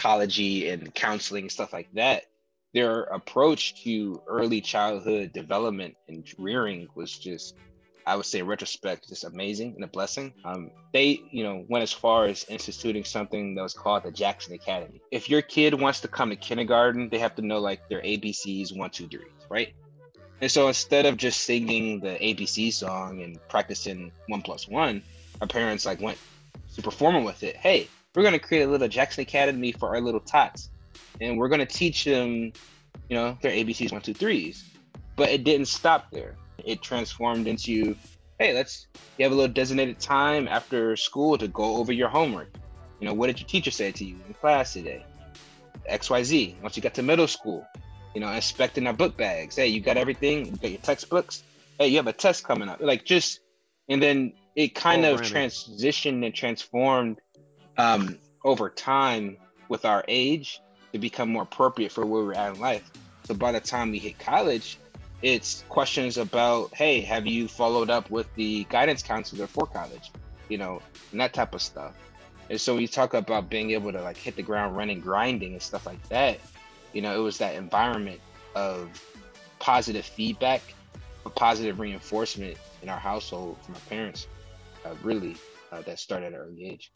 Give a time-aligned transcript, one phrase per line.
[0.00, 2.24] psychology and counseling stuff like that
[2.72, 7.54] their approach to early childhood development and rearing was just
[8.06, 10.32] I would say retrospect, just amazing and a blessing.
[10.44, 14.54] Um, they, you know, went as far as instituting something that was called the Jackson
[14.54, 15.02] Academy.
[15.12, 18.76] If your kid wants to come to kindergarten, they have to know like their ABCs
[18.76, 19.74] one, two, three, right?
[20.40, 25.02] And so instead of just singing the ABC song and practicing one plus one,
[25.42, 26.18] our parents like went
[26.68, 27.56] super formal with it.
[27.56, 30.70] Hey, we're gonna create a little Jackson Academy for our little tots,
[31.20, 32.52] and we're gonna teach them,
[33.08, 34.64] you know, their ABCs one, two, threes.
[35.16, 36.36] But it didn't stop there.
[36.64, 37.96] It transformed into
[38.38, 38.86] hey let's
[39.18, 42.52] you have a little designated time after school to go over your homework.
[43.00, 45.04] You know what did your teacher say to you in class today?
[45.90, 47.66] Xyz once you got to middle school
[48.14, 49.56] you know inspecting our book bags.
[49.56, 50.46] Hey you got everything?
[50.46, 51.42] You got your textbooks?
[51.78, 52.80] Hey you have a test coming up.
[52.80, 53.40] Like just
[53.88, 57.20] and then it kind oh, of transitioned and transformed
[57.76, 59.36] um, over time
[59.68, 60.60] with our age
[60.92, 62.90] to become more appropriate for where we're at in life.
[63.24, 64.78] So by the time we hit college
[65.22, 70.10] it's questions about hey have you followed up with the guidance counselor for college?
[70.48, 70.80] You know
[71.12, 71.94] and that type of stuff.
[72.48, 75.62] And so we talk about being able to like hit the ground running grinding and
[75.62, 76.40] stuff like that
[76.92, 78.20] you know it was that environment
[78.54, 78.88] of
[79.58, 80.62] positive feedback
[81.36, 84.26] positive reinforcement in our household from our parents
[84.84, 85.36] uh, really
[85.70, 86.90] uh, that started at an early age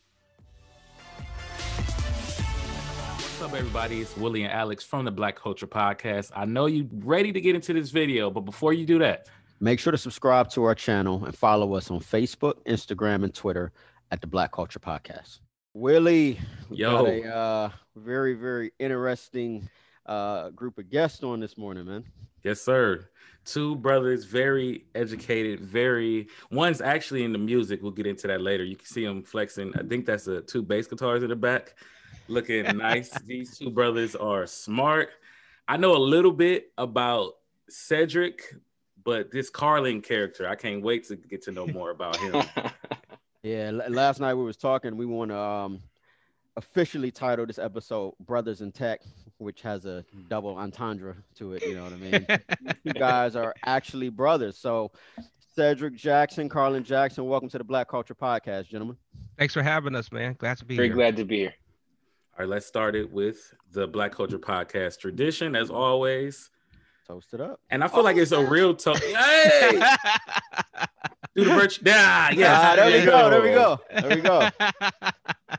[3.35, 4.01] What's up, everybody?
[4.01, 6.31] It's Willie and Alex from the Black Culture Podcast.
[6.35, 9.29] I know you ready to get into this video, but before you do that,
[9.61, 13.73] make sure to subscribe to our channel and follow us on Facebook, Instagram, and Twitter
[14.11, 15.41] at the Black Culture Podcast.
[15.75, 16.39] Willie,
[16.71, 19.69] yo, got a uh, very, very interesting
[20.07, 22.05] uh, group of guests on this morning, man.
[22.45, 23.09] Yes, sir.
[23.45, 26.29] Two brothers, very educated, very.
[26.51, 27.83] One's actually in the music.
[27.83, 28.65] We'll get into that later.
[28.65, 29.73] You can see them flexing.
[29.79, 31.75] I think that's a two bass guitars in the back
[32.29, 33.11] looking nice.
[33.27, 35.11] These two brothers are smart.
[35.67, 37.35] I know a little bit about
[37.69, 38.55] Cedric,
[39.03, 42.43] but this Carlin character, I can't wait to get to know more about him.
[43.43, 44.97] yeah, last night we was talking.
[44.97, 45.81] We want to um,
[46.57, 49.01] officially title this episode "Brothers in Tech,"
[49.39, 51.63] which has a double entendre to it.
[51.63, 52.27] You know what I mean?
[52.85, 54.59] you guys are actually brothers.
[54.59, 54.93] So,
[55.55, 58.97] Cedric Jackson, Carlin Jackson, welcome to the Black Culture Podcast, gentlemen.
[59.39, 60.35] Thanks for having us, man.
[60.39, 60.97] Glad to be Very here.
[60.97, 61.55] glad to be here.
[62.37, 66.51] All right, let's start it with the Black Culture Podcast tradition, as always.
[67.07, 67.61] Toast it up.
[67.71, 69.05] And I feel oh, like it's a real toast.
[69.05, 69.81] hey!
[71.37, 71.83] Do the virtue.
[71.85, 72.73] Yeah, yeah.
[72.73, 73.31] Ah, there, we go.
[73.31, 73.81] There we go.
[74.01, 74.51] There we go.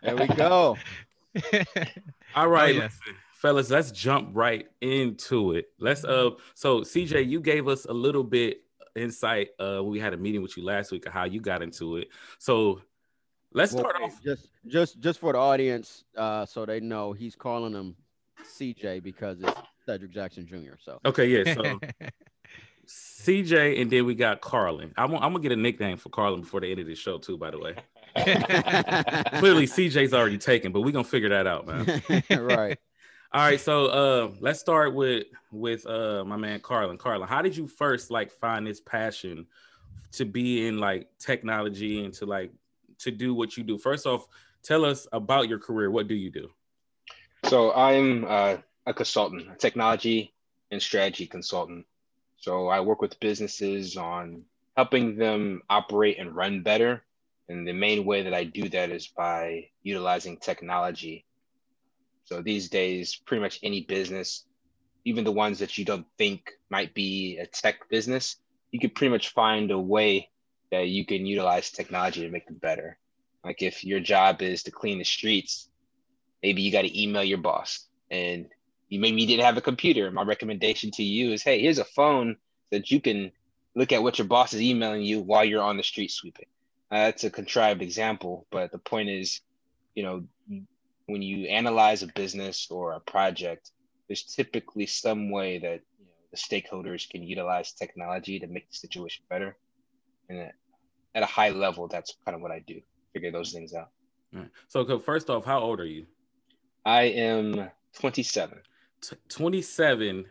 [0.02, 0.78] There we go.
[2.36, 3.00] All right, oh, yes.
[3.46, 5.70] Fellas, let's jump right into it.
[5.80, 8.62] Let's uh so CJ, you gave us a little bit
[8.96, 11.98] insight uh we had a meeting with you last week of how you got into
[11.98, 12.10] it.
[12.40, 12.82] So
[13.56, 17.38] Let's well, start off just just just for the audience, uh, so they know he's
[17.38, 17.96] calling him
[18.60, 20.76] CJ because it's Cedric Jackson Jr.
[20.78, 21.54] So okay, yeah.
[21.54, 21.80] So
[22.86, 24.92] CJ, and then we got Carlin.
[24.98, 27.38] I'm, I'm, gonna get a nickname for Carlin before the end of the show too.
[27.38, 27.76] By the way,
[29.40, 32.04] clearly CJ's already taken, but we're gonna figure that out, man.
[32.30, 32.78] right.
[33.36, 36.98] All right, so uh, let's start with with uh, my man Carlin.
[36.98, 39.46] Carlin, how did you first like find this passion
[40.14, 42.52] to be in like technology and to like
[43.00, 43.78] to do what you do.
[43.78, 44.28] First off,
[44.64, 45.92] tell us about your career.
[45.92, 46.50] What do you do?
[47.44, 50.34] So I'm uh, a consultant, a technology
[50.72, 51.86] and strategy consultant.
[52.38, 54.44] So I work with businesses on
[54.78, 57.04] helping them operate and run better.
[57.50, 61.26] And the main way that I do that is by utilizing technology.
[62.26, 64.46] So these days, pretty much any business,
[65.06, 68.38] even the ones that you don't think might be a tech business,
[68.72, 70.30] you could pretty much find a way
[70.72, 72.98] that you can utilize technology to make them better.
[73.44, 75.70] Like if your job is to clean the streets,
[76.42, 78.48] maybe you got to email your boss and
[78.90, 80.10] you maybe you didn't have a computer.
[80.10, 82.38] My recommendation to you is, hey, here's a phone
[82.72, 83.32] that you can
[83.76, 86.48] look at what your boss is emailing you while you're on the street sweeping.
[86.90, 89.42] Uh, that's a contrived example, but the point is,
[89.94, 90.24] you know,
[91.08, 93.72] when you analyze a business or a project,
[94.08, 98.76] there's typically some way that you know, the stakeholders can utilize technology to make the
[98.76, 99.58] situation better.
[100.30, 100.52] And
[101.14, 102.82] at a high level, that's kind of what I do.
[103.14, 103.90] Figure those things out.
[104.34, 104.50] Right.
[104.68, 106.06] So, first off, how old are you?
[106.86, 108.60] I am 27.
[109.02, 110.26] T- 27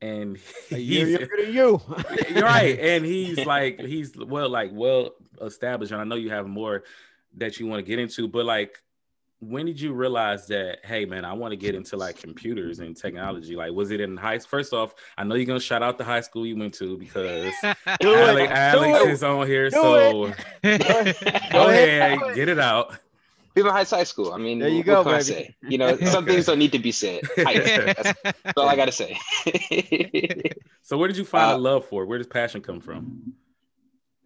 [0.00, 0.38] and
[0.68, 1.80] he's younger than you.
[2.30, 2.78] You're right.
[2.78, 5.10] And he's like, he's well, like well
[5.42, 5.92] established.
[5.92, 6.84] And I know you have more
[7.36, 8.78] that you want to get into, but like
[9.40, 12.96] when did you realize that hey man i want to get into like computers and
[12.96, 16.02] technology like was it in high first off i know you're gonna shout out the
[16.02, 17.54] high school you went to because
[18.02, 20.34] alex, alex is on here Do so
[21.52, 22.96] go ahead get it out
[23.54, 24.32] Cleveland Heights High School.
[24.32, 25.24] I mean, There you go, can I baby.
[25.24, 25.56] say?
[25.62, 26.34] You know, some Okay.
[26.34, 27.22] things don't need to be said.
[27.38, 27.74] Heights.
[27.74, 29.18] That's, that's all I gotta say.
[30.82, 32.06] So where did you find Uh, a love for?
[32.06, 33.32] Where does passion come from?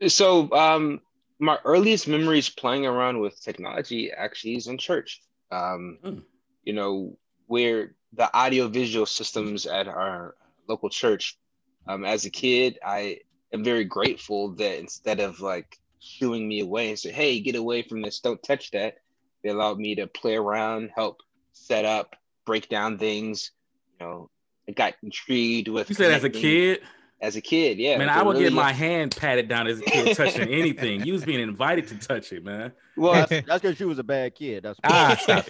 [0.08, 1.00] so, um,
[1.43, 5.21] my earliest memories playing around with technology actually is in church.
[5.50, 6.19] Um, Hmm.
[6.62, 7.19] You know,
[7.49, 10.37] where the audiovisual systems at our
[10.69, 11.37] local church.
[11.89, 13.19] Um, as a kid, I
[13.53, 17.83] am very grateful that instead of like shooing me away and say, "Hey, get away
[17.83, 18.21] from this!
[18.21, 18.99] Don't touch that,"
[19.43, 22.15] they allowed me to play around, help set up,
[22.47, 23.50] break down things.
[23.99, 24.31] You know,
[24.69, 25.89] I got intrigued with.
[25.89, 26.83] You said as a kid,
[27.22, 27.96] As a kid, yeah.
[27.98, 31.06] man, I would get really- my hand patted down as a kid touching anything.
[31.06, 32.72] You was being invited to touch it, man.
[32.96, 34.64] Well, That's that's because you was a bad kid.
[34.64, 35.46] That's Ah, stop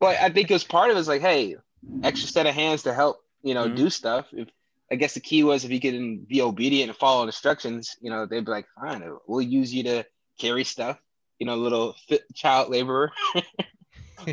[0.00, 1.56] well, I think it was part of it was like, hey,
[2.04, 3.76] extra set of hands to help, you know, Mhm.
[3.76, 4.26] do stuff.
[4.32, 4.48] If
[4.92, 8.24] I guess the key was if you could be obedient and follow instructions, you know,
[8.24, 10.06] they'd be like, fine, we'll use you to
[10.38, 10.96] carry stuff,
[11.40, 13.10] you know, little fit child laborer.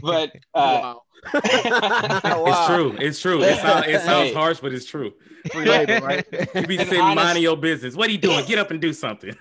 [0.01, 1.01] but uh, wow.
[1.33, 2.95] It's true.
[2.99, 3.41] It's true.
[3.43, 4.33] It sounds, it sounds Hey.
[4.33, 5.13] harsh, but it's true.
[5.51, 6.25] Free labor, right?
[6.55, 7.95] You be And sitting honest- minding your business.
[7.95, 8.45] What are you doing?
[8.45, 9.35] Get up and do something.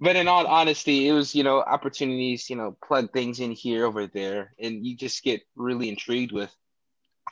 [0.00, 3.84] but in all honesty, it was, you know, opportunities, you know, plug things in here,
[3.86, 6.54] over there, and you just get really intrigued with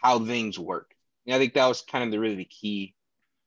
[0.00, 0.94] how things work.
[1.26, 2.94] And I think that was kind of the really the key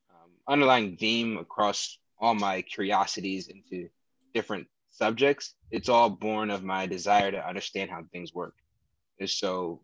[0.09, 3.89] um, underlying theme across all my curiosities into
[4.33, 4.67] different
[5.01, 5.55] subjects.
[5.71, 8.55] It's all born of my desire to understand how things work.
[9.19, 9.81] And so,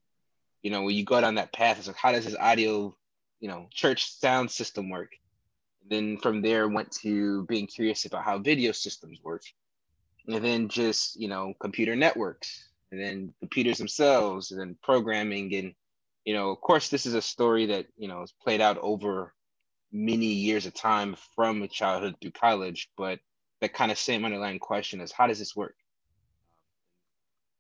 [0.62, 2.96] you know, when you go down that path, it's like, how does this audio,
[3.40, 5.12] you know, church sound system work?
[5.90, 9.44] then from there went to being curious about how video systems work
[10.28, 15.74] and then just you know computer networks and then computers themselves and then programming and
[16.26, 19.34] you know of course this is a story that you know is played out over
[19.92, 23.20] many years of time from childhood through college but
[23.62, 25.76] that kind of same underlying question is how does this work?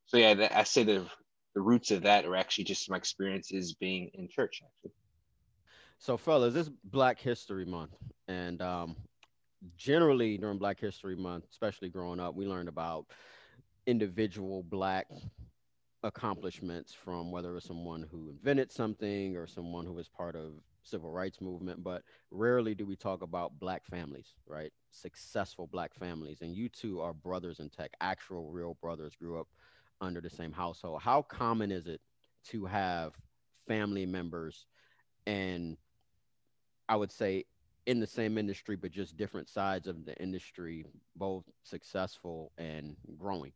[0.05, 1.05] So yeah i say the
[1.53, 4.93] the roots of that are actually just my experiences being in church actually.
[5.97, 7.95] So, fellas, this Black History Month,
[8.27, 8.95] and um,
[9.75, 13.07] generally during Black History Month, especially growing up, we learned about
[13.87, 15.07] individual Black
[16.03, 20.51] accomplishments from whether it was someone who invented something or someone who was part of
[20.87, 26.41] civil rights movement but rarely do we talk about black families right successful black families
[26.41, 29.47] and you two are brothers in tech actual real brothers grew up
[30.01, 32.01] under the same household how common is it
[32.43, 33.13] to have
[33.67, 34.65] family members
[35.25, 35.77] and
[36.89, 37.45] I would say
[37.85, 40.85] in the same industry, but just different sides of the industry,
[41.15, 43.53] both successful and growing.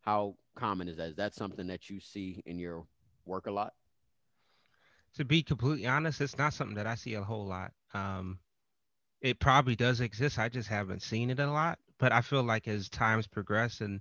[0.00, 1.10] How common is that?
[1.10, 2.86] Is that something that you see in your
[3.26, 3.74] work a lot?
[5.16, 7.72] To be completely honest, it's not something that I see a whole lot.
[7.92, 8.38] Um,
[9.20, 10.38] it probably does exist.
[10.38, 11.78] I just haven't seen it a lot.
[11.98, 14.00] But I feel like as times progress and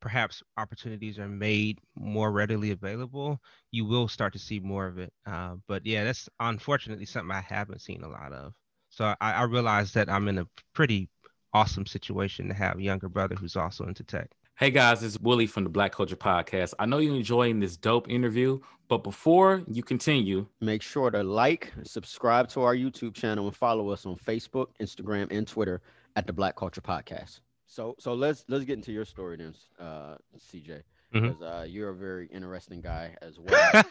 [0.00, 3.40] perhaps opportunities are made more readily available,
[3.72, 5.12] you will start to see more of it.
[5.26, 8.54] Uh, but yeah, that's unfortunately something I haven't seen a lot of.
[8.90, 11.08] So I, I realize that I'm in a pretty
[11.52, 14.30] awesome situation to have a younger brother who's also into tech.
[14.56, 16.74] Hey guys, it's is Willie from the Black Culture Podcast.
[16.78, 21.72] I know you're enjoying this dope interview, but before you continue, Make sure to like,
[21.82, 25.82] subscribe to our YouTube channel, and follow us on Facebook, Instagram, and Twitter
[26.14, 27.40] at the Black Culture Podcast.
[27.66, 31.94] So, so let's let's get into your story then, uh, CJ, because uh, you're a
[31.96, 33.84] very interesting guy as well.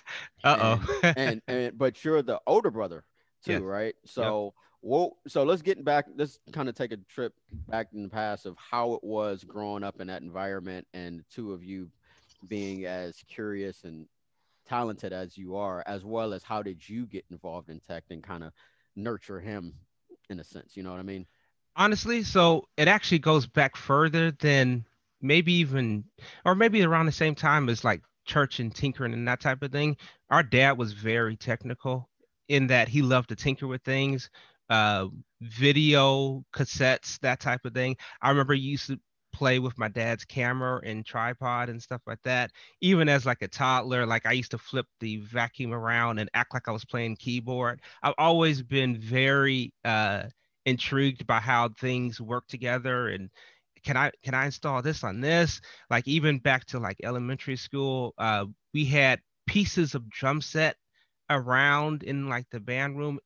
[0.45, 1.13] Uh oh.
[1.17, 3.03] and and but you're the older brother
[3.43, 3.61] too, Yes.
[3.61, 3.95] right?
[4.05, 4.53] So
[4.83, 6.05] well, so let's get back.
[6.15, 7.33] Let's kind of take a trip
[7.69, 11.25] back in the past of how it was growing up in that environment, and the
[11.31, 11.89] two of you
[12.47, 14.05] being as curious and
[14.67, 18.23] talented as you are, as well as how did you get involved in tech and
[18.23, 18.51] kind of
[18.95, 19.73] nurture him
[20.29, 20.75] in a sense.
[20.77, 21.25] You know what I mean?
[21.75, 24.85] honestly so it actually goes back further than
[25.21, 26.03] maybe even
[26.45, 29.71] or maybe around the same time as like church and tinkering and that type of
[29.71, 29.97] thing
[30.29, 32.09] our dad was very technical
[32.47, 34.29] in that he loved to tinker with things
[34.69, 35.07] uh
[35.41, 37.97] video cassettes that type of thing.
[38.21, 38.99] I remember used to
[39.33, 42.51] play with my dad's camera and tripod and stuff like that.
[42.81, 46.53] Even as like a toddler like i used to flip the vacuum around and act
[46.53, 47.81] like i was playing keyboard.
[48.03, 50.23] I've always been very uh
[50.65, 53.29] intrigued by how things work together and
[53.83, 55.59] can i can i install this on this?
[55.89, 60.77] Like even back to like elementary school uh we had pieces of drum set
[61.29, 63.19] around in like the band room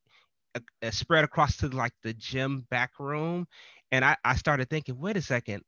[0.83, 3.47] uh, spread across to like the gym back room
[3.91, 5.63] and I, I started thinking wait a second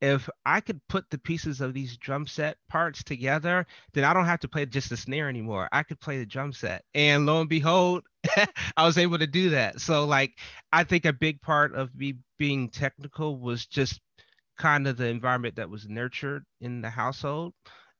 [0.00, 4.24] if I could put the pieces of these drum set parts together, then I don't
[4.24, 5.68] have to play just the snare anymore.
[5.72, 6.84] I could play the drum set.
[6.94, 8.04] And lo and behold,
[8.76, 9.80] I was able to do that.
[9.80, 10.38] So like
[10.72, 14.00] I think a big part of me being technical was just
[14.58, 17.52] kind of the environment that was nurtured in the household.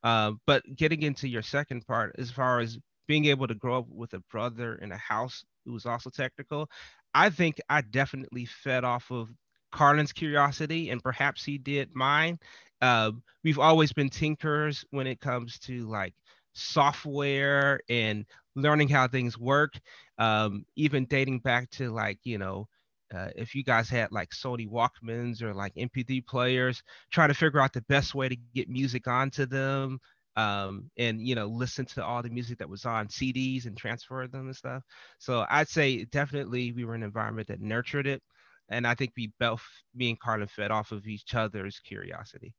[0.02, 2.78] Uh, but getting into your second part, as far as
[3.10, 6.70] being able to grow up with a brother in a house who was also technical,
[7.12, 9.30] I think I definitely fed off of
[9.72, 12.38] Carlin's curiosity, and perhaps he did mine.
[12.80, 13.10] Uh,
[13.42, 16.14] we've always been tinkers when it comes to like
[16.52, 18.24] software and
[18.54, 19.72] learning how things work.
[20.18, 22.68] Um, even dating back to like you know
[23.12, 27.58] uh, if you guys had like Sony Walkmans or like MP3 players, trying to figure
[27.58, 29.98] out the best way to get music onto them,
[30.36, 34.26] um, and you know listen to all the music that was on CDs and transfer
[34.26, 34.82] them and stuff.
[35.18, 38.22] So I'd say definitely we were in an environment that nurtured it,
[38.68, 39.62] and I think we both,
[39.94, 42.54] me and Carlin, fed off of each other's curiosity.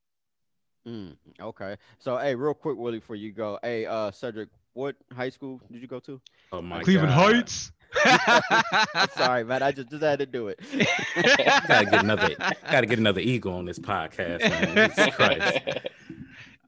[0.87, 1.77] Mm, okay.
[1.99, 5.81] So, hey, real quick, Willie, before you go, hey, uh, Cedric, what high school did
[5.81, 6.19] you go to?
[6.51, 7.33] Oh my Cleveland God.
[7.35, 7.71] Heights.
[9.15, 9.61] Sorry, man.
[9.61, 10.59] I just, just had to do it.
[11.67, 12.35] gotta get another
[12.71, 14.89] gotta get another eagle on this podcast, man.
[14.89, 15.59] Jesus Christ.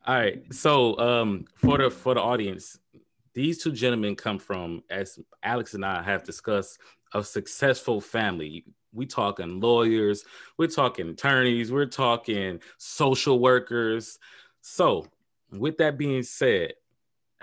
[0.06, 0.54] All right.
[0.54, 2.78] So um for the for the audience,
[3.34, 6.78] these two gentlemen come from, as Alex and I have discussed,
[7.14, 8.66] a successful family.
[8.92, 10.24] We talking lawyers,
[10.58, 14.20] we're talking attorneys, we're talking social workers.
[14.62, 15.08] So
[15.52, 16.74] with that being said,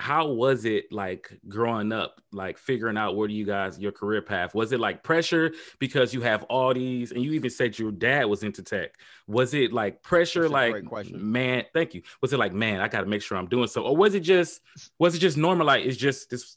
[0.00, 4.22] how was it like growing up like figuring out where do you guys your career
[4.22, 7.92] path was it like pressure because you have all these and you even said your
[7.92, 8.94] dad was into tech
[9.26, 13.06] was it like pressure That's like man thank you was it like man i gotta
[13.06, 14.62] make sure i'm doing so or was it just
[14.98, 16.56] was it just normal like it's just this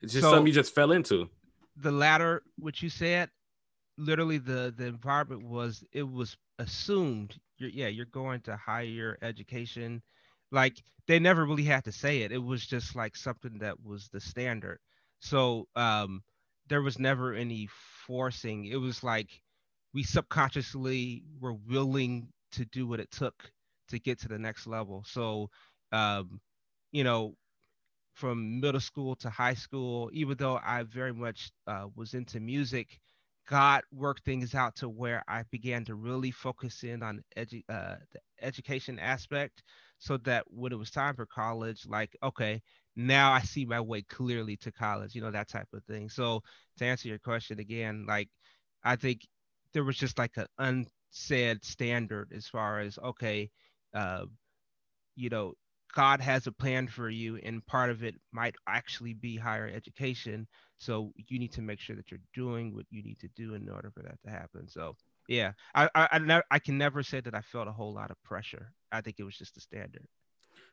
[0.00, 1.28] it's just So- something you just fell into
[1.78, 3.28] the latter, what you said,
[3.98, 7.38] literally the the environment was it was assumed.
[7.58, 10.02] You're, yeah, you're going to higher education.
[10.50, 12.32] Like they never really had to say it.
[12.32, 14.78] It was just like something that was the standard.
[15.20, 16.22] So um,
[16.68, 17.68] there was never any
[18.06, 18.66] forcing.
[18.66, 19.40] It was like
[19.94, 23.50] we subconsciously were willing to do what it took
[23.88, 25.04] to get to the next level.
[25.06, 25.50] So
[25.92, 26.40] um,
[26.92, 27.34] you know,
[28.14, 32.98] from middle school to high school, even though I very much uh, was into music,
[33.48, 37.96] God worked things out to where I began to really focus in on edu- uh,
[38.12, 39.62] the education aspect
[39.98, 42.62] so that when it was time for college, like, okay,
[42.96, 46.08] now I see my way clearly to college, you know, that type of thing.
[46.10, 46.42] So
[46.78, 48.28] to answer your question again, like,
[48.84, 49.26] I think
[49.72, 53.50] there was just like an unsaid standard as far as, okay,
[53.94, 54.26] uh,
[55.16, 55.54] you know,
[55.94, 60.46] God has a plan for you, and part of it might actually be higher education.
[60.78, 63.68] So you need to make sure that you're doing what you need to do in
[63.68, 64.68] order for that to happen.
[64.68, 64.96] So
[65.28, 68.10] yeah, I I I, ne- I can never say that I felt a whole lot
[68.10, 68.72] of pressure.
[68.92, 70.06] I think it was just the standard.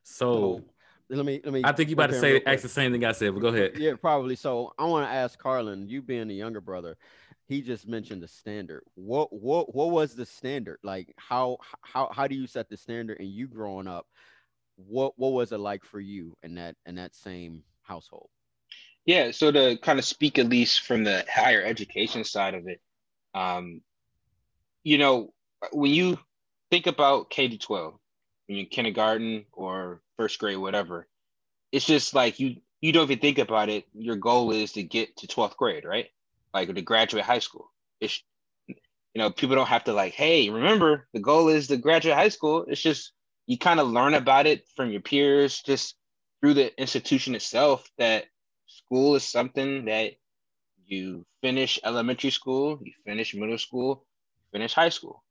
[0.03, 0.61] so
[1.09, 1.61] let me, let me.
[1.63, 3.49] i think you about to say real ask the same thing i said but go
[3.49, 4.35] ahead Yeah, probably.
[4.35, 6.95] So I want to ask Carlin, you being the younger brother,
[7.45, 8.83] he just mentioned the standard.
[8.95, 10.79] What what what was the standard?
[10.83, 14.07] Like how how how do you set the standard and you growing up?
[14.77, 18.29] What what was it like for you in that in that same household?
[19.05, 22.79] Yeah, so to kind of speak at least from the higher education side of it,
[23.33, 23.81] um,
[24.83, 25.33] you know,
[25.73, 26.17] when you
[26.71, 28.02] think about K to 12, when you're
[28.57, 31.07] in kindergarten or first grade, whatever,
[31.71, 33.85] it's just like you you don't even think about it.
[33.93, 36.07] Your goal is to get to 12th grade, right?
[36.53, 37.71] Like to graduate high school.
[37.99, 38.21] It's
[38.67, 42.29] you know, people don't have to like, hey, remember the goal is to graduate high
[42.29, 42.65] school.
[42.67, 43.13] It's just
[43.45, 45.95] you kind of learn about it from your peers, just
[46.41, 48.25] through the institution itself that
[48.67, 50.13] school is something that
[50.85, 54.05] you finish elementary school, you finish middle school,
[54.51, 55.23] finish high school.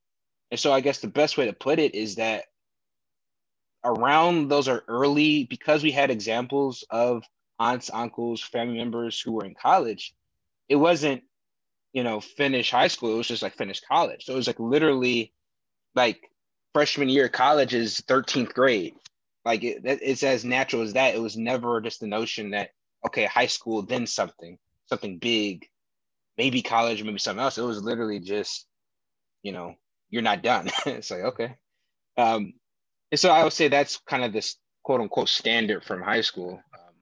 [0.50, 2.44] And so I guess the best way to put it is that
[3.84, 7.24] around those are early because we had examples of
[7.58, 10.14] aunts, uncles, family members who were in college.
[10.68, 11.22] It wasn't,
[11.92, 13.12] you know, finish high school.
[13.14, 14.24] It was just like finish college.
[14.24, 15.32] So it was like literally
[15.94, 16.30] like
[16.72, 18.94] freshman year college is 13th grade.
[19.44, 21.14] Like it, it's as natural as that.
[21.14, 22.70] It was never just the notion that
[23.06, 25.66] okay, high school, then something, something big,
[26.38, 27.58] maybe college, maybe something else.
[27.58, 28.66] It was literally just,
[29.42, 29.74] you know,
[30.10, 30.70] you're not done.
[30.86, 31.56] it's like, okay.
[32.16, 32.54] Um,
[33.12, 36.62] and so I would say that's kind of this quote unquote standard from high school.
[36.74, 36.94] Um,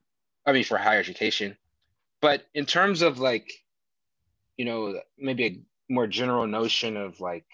[0.44, 1.56] I mean, for higher education.
[2.20, 3.50] But in terms of like,
[4.56, 7.46] you know, maybe a more general notion of like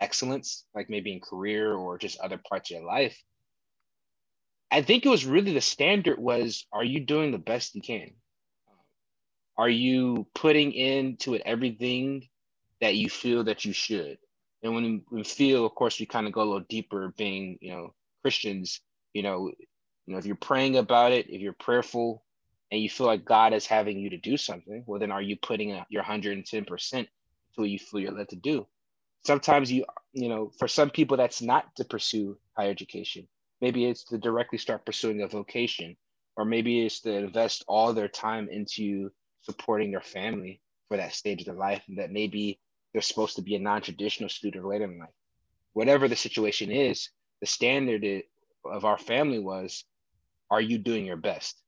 [0.00, 3.18] excellence, like maybe in career or just other parts of your life,
[4.70, 8.10] I think it was really the standard was are you doing the best you can?
[9.56, 12.28] Are you putting into it everything
[12.80, 14.18] that you feel that you should?
[14.64, 17.70] And when we feel, of course, we kind of go a little deeper being, you
[17.70, 18.80] know, Christians,
[19.12, 19.52] you know,
[20.06, 22.24] you know, if you're praying about it, if you're prayerful
[22.72, 25.36] and you feel like God is having you to do something, well, then are you
[25.36, 26.46] putting your 110%
[26.90, 27.08] to
[27.54, 28.66] what you feel you're led to do?
[29.24, 33.26] sometimes you you know for some people that's not to pursue higher education
[33.60, 35.96] maybe it's to directly start pursuing a vocation
[36.36, 39.10] or maybe it's to invest all their time into
[39.42, 42.58] supporting their family for that stage of their life and that maybe
[42.94, 45.10] they're supposed to be a non-traditional student later in life
[45.74, 47.10] whatever the situation is
[47.42, 48.22] the standard
[48.64, 49.84] of our family was
[50.50, 51.60] are you doing your best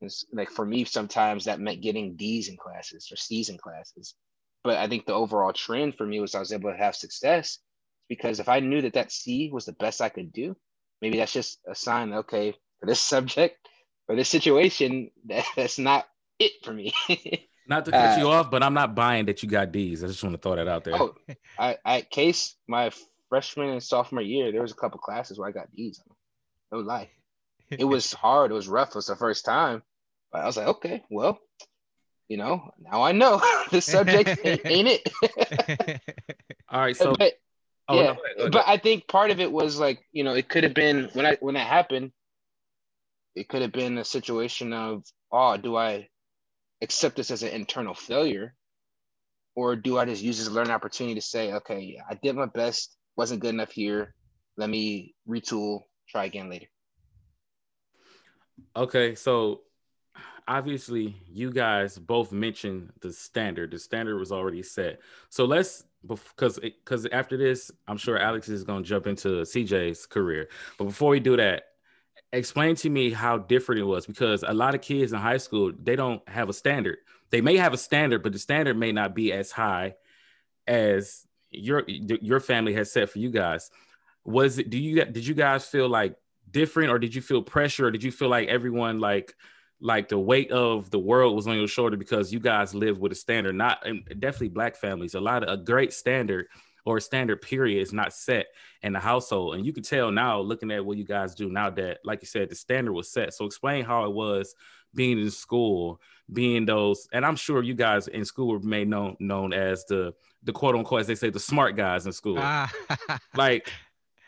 [0.00, 4.14] it's like for me sometimes that meant getting d's in classes or c's in classes
[4.64, 7.58] but I think the overall trend for me was I was able to have success
[8.08, 10.56] because if I knew that that C was the best I could do,
[11.00, 12.12] maybe that's just a sign.
[12.12, 13.56] Okay, for this subject
[14.08, 16.06] or this situation, that, that's not
[16.38, 16.92] it for me.
[17.68, 20.02] not to cut uh, you off, but I'm not buying that you got D's.
[20.02, 20.94] I just want to throw that out there.
[20.96, 21.14] Oh,
[21.58, 22.90] I, I case my
[23.28, 26.00] freshman and sophomore year, there was a couple classes where I got D's.
[26.72, 27.10] No lie,
[27.70, 28.50] it was hard.
[28.50, 28.88] It was rough.
[28.88, 29.82] It was the first time,
[30.32, 31.38] but I was like, okay, well,
[32.28, 36.00] you know, now I know the subject ain't, ain't it.
[36.68, 37.34] All right, so but,
[37.88, 40.48] oh, yeah, no, no, but I think part of it was like, you know, it
[40.48, 42.12] could have been when I when that happened,
[43.34, 46.08] it could have been a situation of, oh, do I
[46.80, 48.54] accept this as an internal failure?
[49.54, 52.96] Or do I just use this learning opportunity to say, okay, I did my best,
[53.16, 54.14] wasn't good enough here.
[54.56, 56.66] Let me retool, try again later.
[58.76, 59.62] Okay, so
[60.46, 63.70] obviously you guys both mentioned the standard.
[63.70, 65.00] The standard was already set.
[65.28, 70.06] So let's because because after this, I'm sure Alex is going to jump into CJ's
[70.06, 70.48] career.
[70.78, 71.64] But before we do that,
[72.32, 75.72] explain to me how different it was because a lot of kids in high school
[75.82, 76.98] they don't have a standard.
[77.30, 79.96] They may have a standard, but the standard may not be as high
[80.66, 83.70] as your your family has set for you guys.
[84.24, 84.70] Was it?
[84.70, 86.16] Do you did you guys feel like
[86.50, 89.34] different, or did you feel pressure, or did you feel like everyone like
[89.80, 93.12] like the weight of the world was on your shoulder because you guys live with
[93.12, 95.14] a standard, not and definitely black families.
[95.14, 96.48] A lot of a great standard
[96.84, 98.46] or a standard period is not set
[98.82, 99.54] in the household.
[99.54, 102.26] And you can tell now looking at what you guys do now that, like you
[102.26, 103.34] said, the standard was set.
[103.34, 104.54] So explain how it was
[104.94, 106.00] being in school,
[106.32, 110.14] being those, and I'm sure you guys in school were made known known as the
[110.42, 112.38] the quote unquote, as they say, the smart guys in school.
[112.38, 112.72] Ah.
[113.36, 113.70] like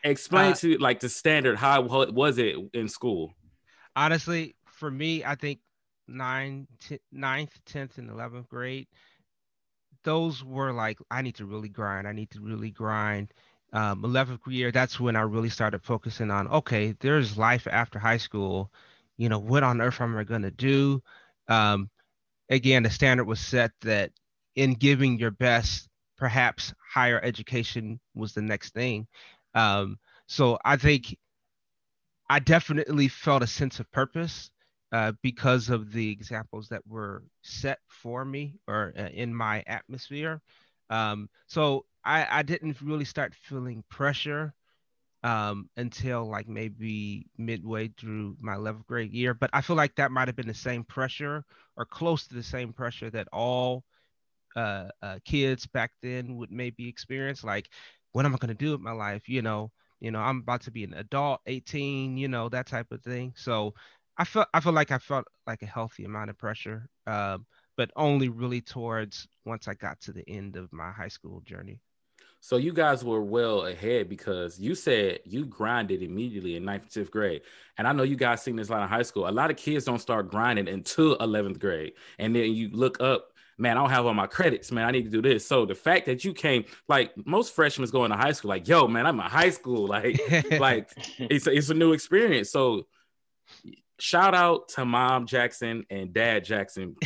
[0.04, 3.34] explain uh, to like the standard, how was it in school?
[3.96, 5.60] Honestly, for me, I think
[6.08, 6.68] ninth,
[7.12, 8.88] ninth, tenth, and eleventh grade,
[10.04, 12.08] those were like I need to really grind.
[12.08, 13.32] I need to really grind.
[13.72, 18.16] Um, 11th year, that's when I really started focusing on okay, there's life after high
[18.18, 18.72] school.
[19.16, 21.02] You know, what on earth am I going to do?
[21.48, 21.90] Um,
[22.48, 24.12] again, the standard was set that
[24.56, 29.06] in giving your best, perhaps higher education was the next thing.
[29.54, 31.16] Um, so I think
[32.28, 34.50] I definitely felt a sense of purpose
[34.92, 40.40] uh, because of the examples that were set for me or uh, in my atmosphere.
[40.90, 44.53] Um, so I, I, didn't really start feeling pressure
[45.22, 49.35] um, until like maybe midway through my 11th grade year.
[49.35, 51.44] But I feel like that might have been the same pressure
[51.76, 53.85] or close to the same pressure that all
[54.57, 57.44] uh, uh kids back then would maybe experience.
[57.44, 57.68] Like,
[58.12, 59.29] what am I going to do with my life?
[59.29, 62.90] You know, you know, I'm about to be an adult, 18, you know, that type
[62.90, 63.35] of thing.
[63.37, 63.74] So
[64.20, 67.46] I felt I feel like I felt like a healthy amount of pressure, um,
[67.78, 71.80] but only really towards once I got to the end of my high school journey.
[72.40, 76.92] So you guys were well ahead because you said you grinded immediately in ninth and
[76.92, 77.40] tenth grade.
[77.78, 79.26] And I know you guys seen this a lot in high school.
[79.26, 81.94] A lot of kids don't start grinding until 11th grade.
[82.18, 84.87] And then you look up, man, I don't have all my credits, man.
[84.87, 85.46] I need to do this.
[85.46, 88.87] So the fact that you came, like most freshmen going to high school, like, yo,
[88.87, 89.87] man, I'm in high school.
[89.87, 90.20] Like,
[90.61, 92.50] like it's a, it's a new experience.
[92.50, 92.87] So
[94.00, 96.96] shout out to mom Jackson and dad Jackson.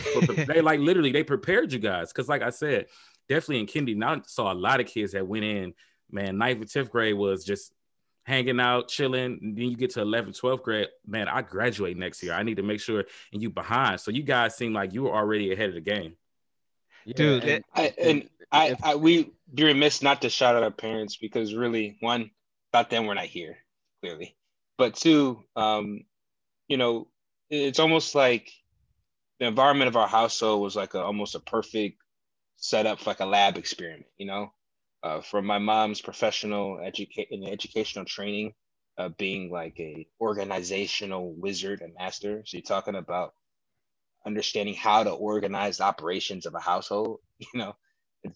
[0.47, 2.87] they like literally they prepared you guys because, like I said,
[3.29, 5.75] definitely in Kindy, now saw a lot of kids that went in.
[6.11, 7.73] Man, ninth and tenth grade was just
[8.25, 9.39] hanging out, chilling.
[9.43, 10.89] And then you get to 11th, 12th grade.
[11.07, 12.35] Man, I graduate next year.
[12.35, 14.01] I need to make sure and you behind.
[14.01, 16.17] So you guys seem like you were already ahead of the game.
[17.05, 20.71] Yeah, Dude, and, I, and I, I, we be remiss not to shout out our
[20.71, 22.31] parents because really, one,
[22.73, 23.59] without them, we're not here,
[24.01, 24.37] clearly.
[24.79, 26.05] But two, um,
[26.69, 27.09] you know,
[27.51, 28.51] it's almost like
[29.41, 31.99] the environment of our household was like a, almost a perfect
[32.57, 34.53] setup for like a lab experiment, you know,
[35.03, 38.55] uh, from my mom's professional educate in educational training,
[38.99, 42.43] uh, being like a organizational wizard and master.
[42.47, 43.35] So you're talking about
[44.27, 47.75] understanding how to organize the operations of a household, you know,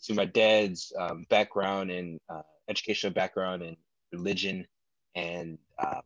[0.05, 3.77] to my dad's um, background and uh, educational background and
[4.13, 4.67] religion
[5.15, 6.03] and um,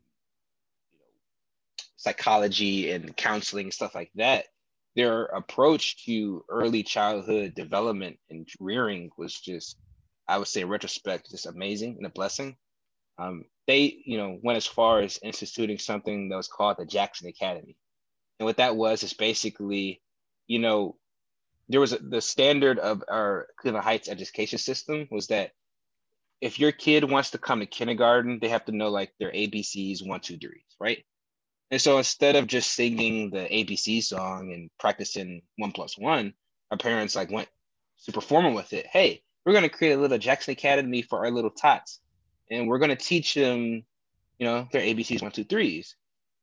[2.03, 4.47] psychology and counseling stuff like that
[4.95, 9.77] their approach to early childhood development and rearing was just
[10.29, 12.57] I would say in retrospect, just amazing and a blessing.
[13.19, 17.29] Um, they, you know, went as far as instituting something that was called the Jackson
[17.29, 17.77] Academy.
[18.39, 20.01] And what that was is basically,
[20.47, 20.97] you know,
[21.69, 25.53] there was a, the standard of our Cleveland Heights education system was that
[26.41, 30.07] if your kid wants to come to kindergarten, they have to know like their ABCs,
[30.07, 31.05] one, two, threes, right?
[31.73, 36.35] And so instead of just singing the ABC song and practicing one plus one,
[36.71, 37.49] our parents like went
[37.97, 38.87] super formal with it.
[38.87, 41.99] Hey, we're going to create a little Jackson Academy for our little tots,
[42.51, 43.83] and we're going to teach them,
[44.39, 45.97] you know, their ABCs, one, two, threes.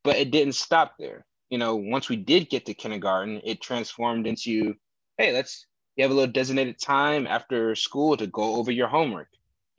[0.04, 1.26] But it didn't stop there.
[1.50, 4.76] You know, once we did get to kindergarten, it transformed into,
[5.18, 5.66] hey, let's
[5.96, 9.30] you have a little designated time after school to go over your homework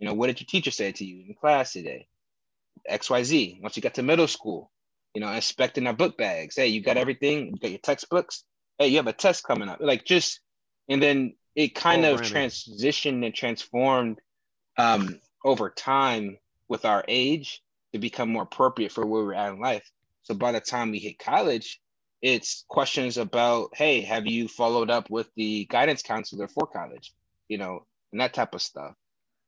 [0.01, 2.09] you know, what did your teacher say to you in class today?
[2.91, 3.61] XYZ.
[3.63, 4.73] Once you got to middle school,
[5.15, 6.57] you know, inspecting our book bags.
[6.57, 7.47] Hey, you got everything?
[7.47, 8.45] You got your textbooks?
[8.79, 9.79] Hey, you have a test coming up.
[9.81, 10.41] Like just,
[10.89, 14.21] and then it kind of transitioned and transformed
[14.77, 19.61] um, over time with our age to become more appropriate for where we're at in
[19.61, 19.89] life.
[20.23, 21.81] So by the time we hit college,
[22.23, 27.13] it's questions about, hey, have you followed up with the guidance counselor for college?
[27.49, 28.95] You know, and that type of stuff.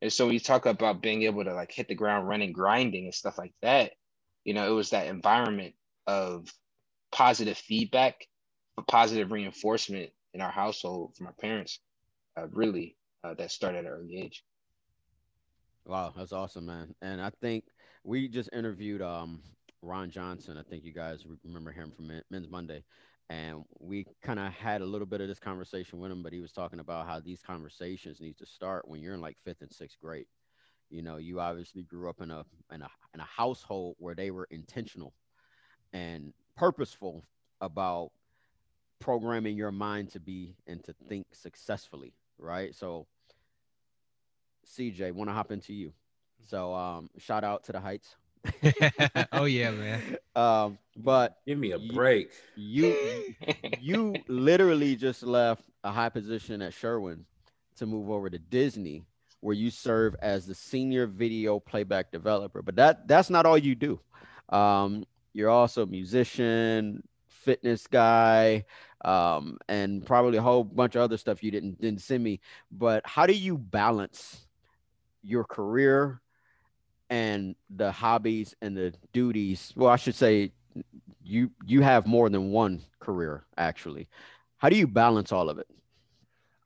[0.01, 3.15] And so you talk about being able to like hit the ground running, grinding and
[3.15, 3.93] stuff like that,
[4.45, 5.75] you know, it was that environment
[6.07, 6.53] of
[7.11, 8.27] positive feedback,
[8.89, 11.81] positive reinforcement in our household from our parents,
[12.37, 14.45] uh, really, uh, that started at an early age.
[15.85, 16.95] Wow, that's awesome, man.
[17.03, 17.65] And I think
[18.05, 19.43] we just interviewed um,
[19.83, 20.57] Ron Johnson.
[20.57, 22.83] I think you guys remember him from Men's Monday
[23.33, 26.41] and we kind of had a little bit of this conversation with him but he
[26.41, 29.73] was talking about how these conversations need to start when you're in like fifth and
[29.73, 30.27] sixth grade
[30.93, 34.31] you know you obviously grew up in a in a in a household where they
[34.31, 35.13] were intentional
[35.93, 37.25] and purposeful
[37.61, 38.11] about
[39.01, 43.07] programming your mind to be and to think successfully right so
[44.69, 45.93] cj want to hop into you
[46.47, 48.17] so um shout out to the heights
[49.33, 50.17] oh yeah, man.
[50.35, 52.31] Um, but give me a break.
[52.57, 52.97] You
[53.81, 57.25] you literally just left a high position at Sherwin
[57.77, 59.05] to move over to Disney,
[59.43, 62.63] where you serve as the senior video playback developer.
[62.63, 64.01] But that that's not all you do.
[64.49, 68.65] Um, you're also a musician, fitness guy,
[69.05, 72.41] um, and probably a whole bunch of other stuff you didn't didn't send me.
[72.71, 74.47] But how do you balance
[75.23, 76.21] your career
[77.11, 80.51] and the hobbies and the duties well i should say
[81.23, 84.09] you you have more than one career actually
[84.57, 85.69] how do you balance all of it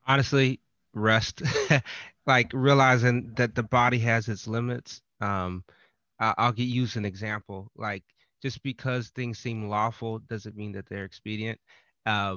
[0.06, 0.60] honestly
[0.94, 1.42] rest
[2.26, 5.64] like realizing that the body has its limits um
[6.20, 8.02] i'll get use an example like
[8.42, 11.58] just because things seem lawful doesn't mean that they're expedient
[12.06, 12.36] uh,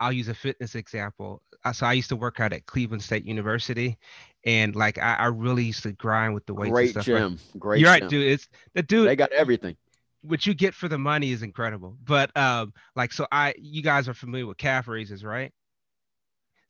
[0.00, 1.42] I'll use a fitness example.
[1.64, 3.98] Uh, so I used to work out at Cleveland State University,
[4.46, 6.72] and like I, I really used to grind with the weights.
[6.72, 7.04] Great and stuff.
[7.04, 7.80] gym, great.
[7.80, 8.02] You're gym.
[8.02, 8.26] right, dude.
[8.26, 9.08] It's the dude.
[9.08, 9.76] They got everything.
[10.22, 11.96] What you get for the money is incredible.
[12.02, 15.52] But um, like so, I you guys are familiar with calf raises, right?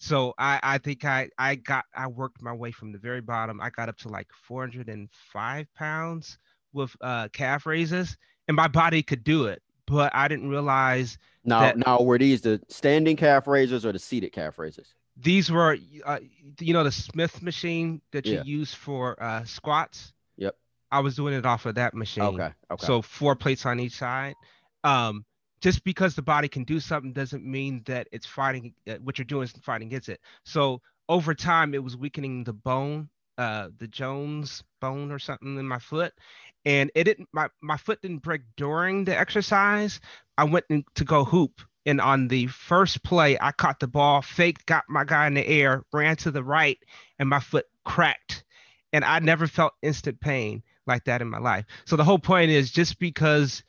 [0.00, 3.60] So I I think I I got I worked my way from the very bottom.
[3.60, 6.38] I got up to like 405 pounds
[6.72, 8.16] with uh calf raises,
[8.48, 11.18] and my body could do it but I didn't realize.
[11.44, 14.94] Now, that, now were these the standing calf raisers or the seated calf raisers?
[15.16, 16.20] These were, uh,
[16.60, 18.42] you know, the Smith machine that you yeah.
[18.44, 20.12] use for uh, squats.
[20.36, 20.54] Yep.
[20.92, 22.22] I was doing it off of that machine.
[22.22, 22.50] Okay.
[22.70, 22.86] Okay.
[22.86, 24.34] So four plates on each side.
[24.84, 25.24] Um,
[25.61, 28.75] just because the body can do something doesn't mean that it's fighting.
[28.88, 30.20] Uh, what you're doing is fighting against it.
[30.44, 35.66] So over time, it was weakening the bone, uh, the Jones bone or something in
[35.66, 36.12] my foot,
[36.64, 40.01] and it didn't my, my foot didn't break during the exercise
[40.37, 44.23] i went in to go hoop and on the first play i caught the ball
[44.23, 46.79] faked got my guy in the air ran to the right
[47.18, 48.44] and my foot cracked
[48.92, 52.51] and i never felt instant pain like that in my life so the whole point
[52.51, 53.62] is just because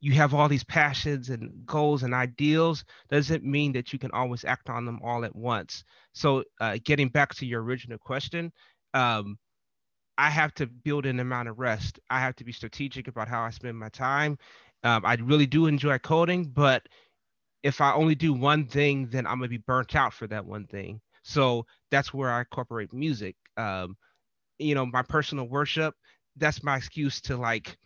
[0.00, 4.44] you have all these passions and goals and ideals doesn't mean that you can always
[4.44, 8.52] act on them all at once so uh, getting back to your original question
[8.94, 9.38] um,
[10.18, 12.00] I have to build an amount of rest.
[12.08, 14.38] I have to be strategic about how I spend my time.
[14.82, 16.86] Um, I really do enjoy coding, but
[17.62, 20.66] if I only do one thing, then I'm gonna be burnt out for that one
[20.66, 21.00] thing.
[21.22, 23.36] So that's where I incorporate music.
[23.56, 23.96] Um,
[24.58, 25.94] you know, my personal worship.
[26.36, 27.76] That's my excuse to like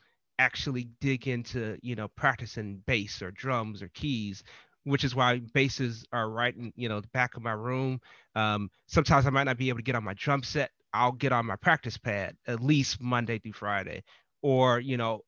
[0.41, 4.43] actually dig into you know practicing bass or drums or keys
[4.85, 8.01] which is why basses are right in you know the back of my room
[8.35, 11.33] um, sometimes i might not be able to get on my drum set I'll get
[11.33, 14.03] on my practice pad at least Monday through Friday,
[14.43, 15.21] or you know,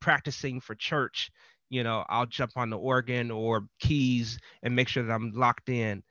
[0.00, 1.30] practicing for church.
[1.68, 5.68] You know, I'll jump on the organ or keys and make sure that I'm locked
[5.68, 6.02] in.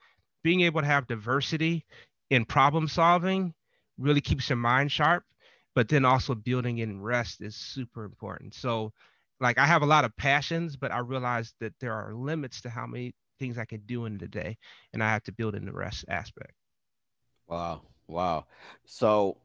[0.42, 1.84] Being able to have diversity
[2.30, 3.52] in problem solving
[3.98, 5.24] really keeps your mind sharp.
[5.74, 8.54] But then also building in rest is super important.
[8.54, 8.92] So,
[9.40, 12.70] like I have a lot of passions, but I realize that there are limits to
[12.70, 14.56] how many things I can do in the day,
[14.92, 16.52] and I have to build in the rest aspect.
[17.48, 18.46] Wow, wow.
[18.84, 19.38] So,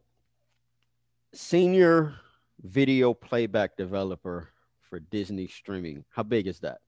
[1.34, 2.16] senior
[2.62, 4.50] video playback developer
[4.82, 6.06] for Disney streaming.
[6.10, 6.80] How big is that?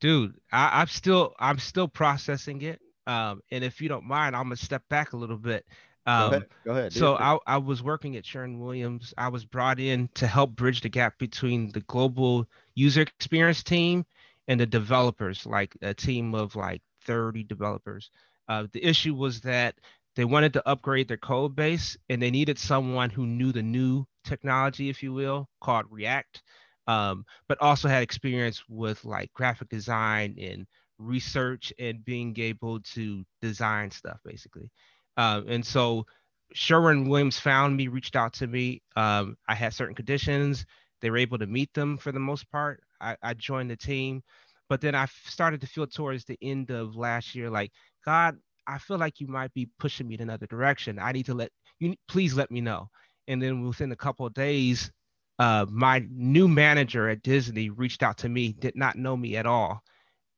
[0.00, 2.80] Dude, I, I'm still I'm still processing it.
[3.06, 5.64] Um, and if you don't mind, I'm gonna step back a little bit.
[6.06, 6.48] Um, go ahead.
[6.64, 6.92] Go ahead.
[6.92, 9.12] So I, I was working at Sherwin Williams.
[9.18, 14.06] I was brought in to help bridge the gap between the global user experience team
[14.48, 18.10] and the developers, like a team of like 30 developers.
[18.48, 19.74] Uh, the issue was that
[20.14, 24.06] they wanted to upgrade their code base and they needed someone who knew the new
[24.24, 26.42] technology, if you will, called React,
[26.86, 30.66] um, but also had experience with like graphic design and
[30.98, 34.70] research and being able to design stuff basically.
[35.16, 36.06] Um, and so
[36.52, 38.82] Sherwin Williams found me, reached out to me.
[38.96, 40.64] Um, I had certain conditions.
[41.00, 42.82] They were able to meet them for the most part.
[43.00, 44.22] I, I joined the team,
[44.68, 47.72] but then I started to feel towards the end of last year, like,
[48.04, 50.98] God, I feel like you might be pushing me in another direction.
[50.98, 52.88] I need to let you, please let me know.
[53.28, 54.90] And then within a couple of days,
[55.38, 59.46] uh, my new manager at Disney reached out to me, did not know me at
[59.46, 59.82] all,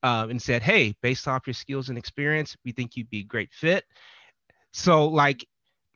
[0.02, 3.24] uh, and said, Hey, based off your skills and experience, we think you'd be a
[3.24, 3.84] great fit.
[4.72, 5.46] So, like,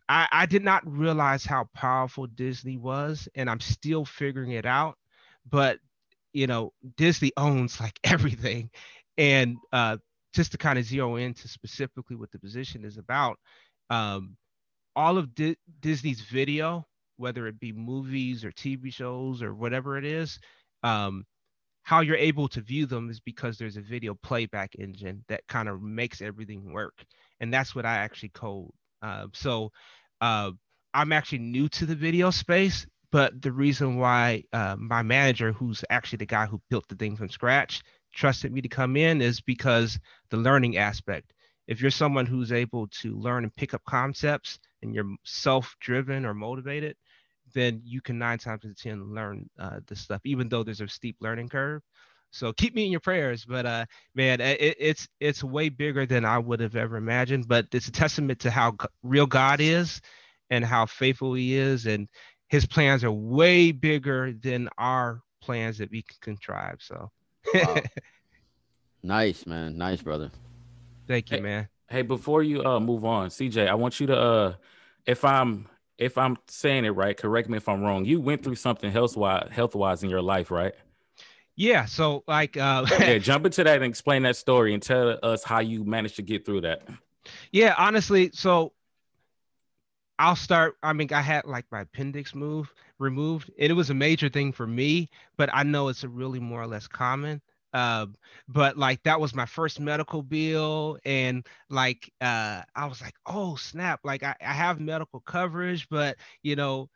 [0.08, 4.96] I, I did not realize how powerful Disney was, and I'm still figuring it out.
[5.48, 5.78] But,
[6.32, 8.70] you know, Disney owns like everything.
[9.18, 9.98] And uh,
[10.34, 13.38] just to kind of zero into specifically what the position is about,
[13.90, 14.36] um,
[14.96, 20.04] all of Di- Disney's video, whether it be movies or TV shows or whatever it
[20.04, 20.38] is,
[20.82, 21.24] um,
[21.82, 25.68] how you're able to view them is because there's a video playback engine that kind
[25.68, 27.04] of makes everything work,
[27.42, 28.70] and that's what I actually code.
[29.02, 29.72] Uh, so
[30.20, 30.52] uh,
[30.94, 35.84] I'm actually new to the video space, but the reason why uh, my manager, who's
[35.90, 37.82] actually the guy who built the thing from scratch,
[38.14, 39.98] trusted me to come in is because
[40.30, 41.34] the learning aspect.
[41.66, 46.34] If you're someone who's able to learn and pick up concepts and you're self-driven or
[46.34, 46.96] motivated,
[47.54, 50.80] then you can nine times out of ten learn uh, the stuff, even though there's
[50.80, 51.82] a steep learning curve.
[52.32, 53.44] So keep me in your prayers.
[53.44, 57.46] But uh, man, it, it's it's way bigger than I would have ever imagined.
[57.46, 60.00] But it's a testament to how real God is,
[60.50, 62.08] and how faithful He is, and
[62.48, 66.78] His plans are way bigger than our plans that we can contrive.
[66.80, 67.10] So.
[67.54, 67.82] Wow.
[69.02, 69.76] nice, man.
[69.76, 70.30] Nice, brother.
[71.06, 71.68] Thank you, Hey, man.
[71.88, 74.54] Hey, before you uh move on, CJ, I want you to uh
[75.04, 75.68] if I'm
[75.98, 78.04] if I'm saying it right, correct me if I'm wrong.
[78.04, 80.74] You went through something health wise health wise in your life, right?
[81.56, 81.84] Yeah.
[81.84, 85.60] So like, uh, Yeah, jump into that and explain that story and tell us how
[85.60, 86.82] you managed to get through that.
[87.52, 88.72] Yeah, honestly, so
[90.18, 90.76] I'll start.
[90.82, 94.52] I mean, I had like my appendix move removed, and it was a major thing
[94.52, 97.40] for me, but I know it's a really more or less common.
[97.74, 98.14] Um,
[98.48, 103.56] but like that was my first medical bill, and like uh, I was like, oh
[103.56, 104.00] snap!
[104.04, 106.88] Like I, I have medical coverage, but you know,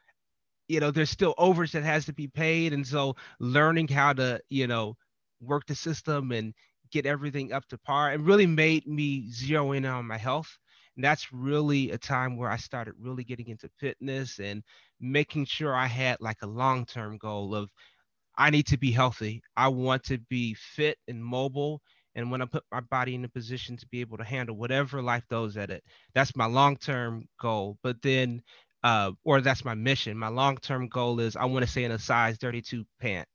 [0.69, 4.41] you know, there's still overage that has to be paid, and so learning how to
[4.51, 4.97] you know
[5.41, 6.55] work the system and
[6.93, 10.59] get everything up to par, it really made me zero in on my health
[10.97, 14.63] and that's really a time where I started really getting into fitness and
[15.01, 17.71] making sure I had like a long term goal of
[18.39, 19.43] I need to be healthy.
[19.57, 21.83] I want to be fit and mobile.
[22.15, 25.03] And when I put my body in a position to be able to handle whatever
[25.03, 27.79] life throws at it, that's my long term goal.
[27.83, 28.43] But then,
[28.87, 30.19] uh, or that's my mission.
[30.19, 33.29] My long term goal is I want to stay in a size 32 pant,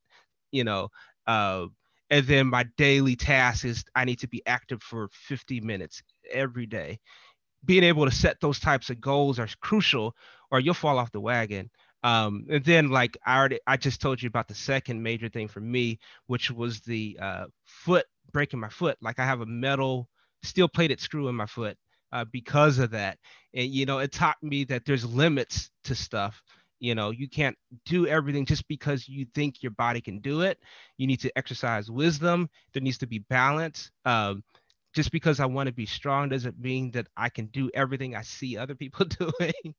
[0.51, 0.89] you know.
[1.27, 1.67] Uh,
[2.09, 6.67] and then my daily task is I need to be active for 50 minutes every
[6.67, 6.99] day
[7.65, 10.15] being able to set those types of goals are crucial
[10.51, 11.69] or you'll fall off the wagon
[12.03, 15.47] um, and then like i already i just told you about the second major thing
[15.47, 20.09] for me which was the uh, foot breaking my foot like i have a metal
[20.43, 21.77] steel plated screw in my foot
[22.13, 23.17] uh, because of that
[23.53, 26.41] and you know it taught me that there's limits to stuff
[26.79, 30.57] you know you can't do everything just because you think your body can do it
[30.97, 34.43] you need to exercise wisdom there needs to be balance um,
[34.93, 38.23] just because I want to be strong doesn't mean that I can do everything I
[38.23, 39.05] see other people
[39.39, 39.75] doing.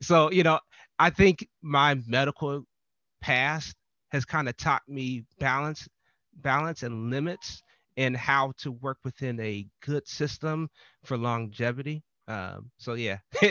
[0.00, 0.60] so, you know,
[0.98, 2.64] I think my medical
[3.20, 3.74] past
[4.10, 5.88] has kind of taught me balance,
[6.36, 7.62] balance and limits
[7.96, 10.68] and how to work within a good system
[11.04, 12.02] for longevity.
[12.32, 13.18] Um, so yeah.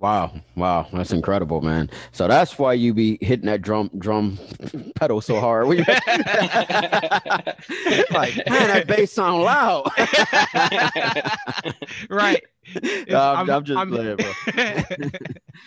[0.00, 1.90] Wow, wow, that's incredible, man.
[2.12, 4.38] So that's why you be hitting that drum drum
[4.94, 5.66] pedal so hard.
[8.10, 9.90] Like, man, that bass sound loud.
[12.08, 12.44] right.
[13.08, 14.32] No, I'm, I'm just playing, bro.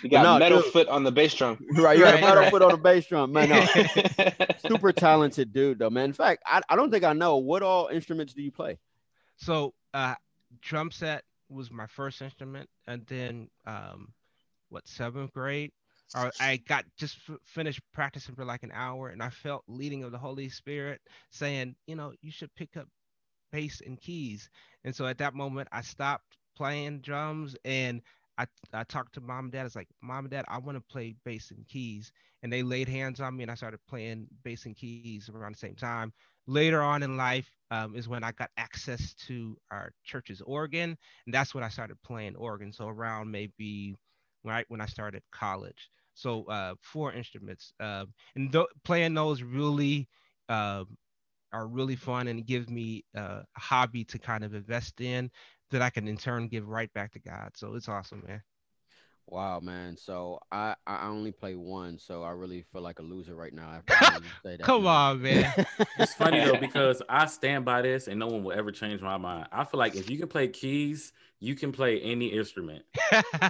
[0.02, 0.72] You got no, metal dude.
[0.72, 1.58] foot on the bass drum.
[1.76, 2.52] right, you got a Right, metal right.
[2.52, 3.50] foot on the bass drum, man.
[3.50, 3.66] No,
[4.70, 6.06] super talented dude, though, man.
[6.06, 8.80] In fact, I, I don't think I know what all instruments do you play.
[9.36, 10.16] so uh
[10.62, 14.14] drum set was my first instrument and then um
[14.70, 15.72] what seventh grade
[16.16, 20.04] or i got just f- finished practicing for like an hour and i felt leading
[20.04, 22.88] of the holy spirit saying you know you should pick up
[23.52, 24.50] bass and keys
[24.84, 28.02] and so at that moment i stopped playing drums and
[28.38, 29.66] I, I talked to mom and dad.
[29.68, 32.12] It's like, mom and dad, I want to play bass and keys.
[32.42, 35.60] And they laid hands on me and I started playing bass and keys around the
[35.60, 36.12] same time
[36.48, 41.34] later on in life um, is when I got access to our church's organ, and
[41.34, 42.74] that's when I started playing organ.
[42.74, 43.96] So around maybe
[44.44, 45.90] right when I started college.
[46.14, 50.08] So uh, four instruments, uh, and th- playing those really
[50.50, 50.84] uh,
[51.54, 55.30] are really fun and give me uh, a hobby to kind of invest in
[55.72, 57.52] that I can in turn give right back to God.
[57.56, 58.42] So it's awesome, man.
[59.32, 59.96] Wow, man.
[59.96, 63.70] So I I only play one, so I really feel like a loser right now.
[63.70, 63.94] After
[64.44, 65.54] say that, Come on, man.
[65.98, 69.16] It's funny though because I stand by this, and no one will ever change my
[69.16, 69.48] mind.
[69.54, 72.84] I feel like if you can play keys, you can play any instrument.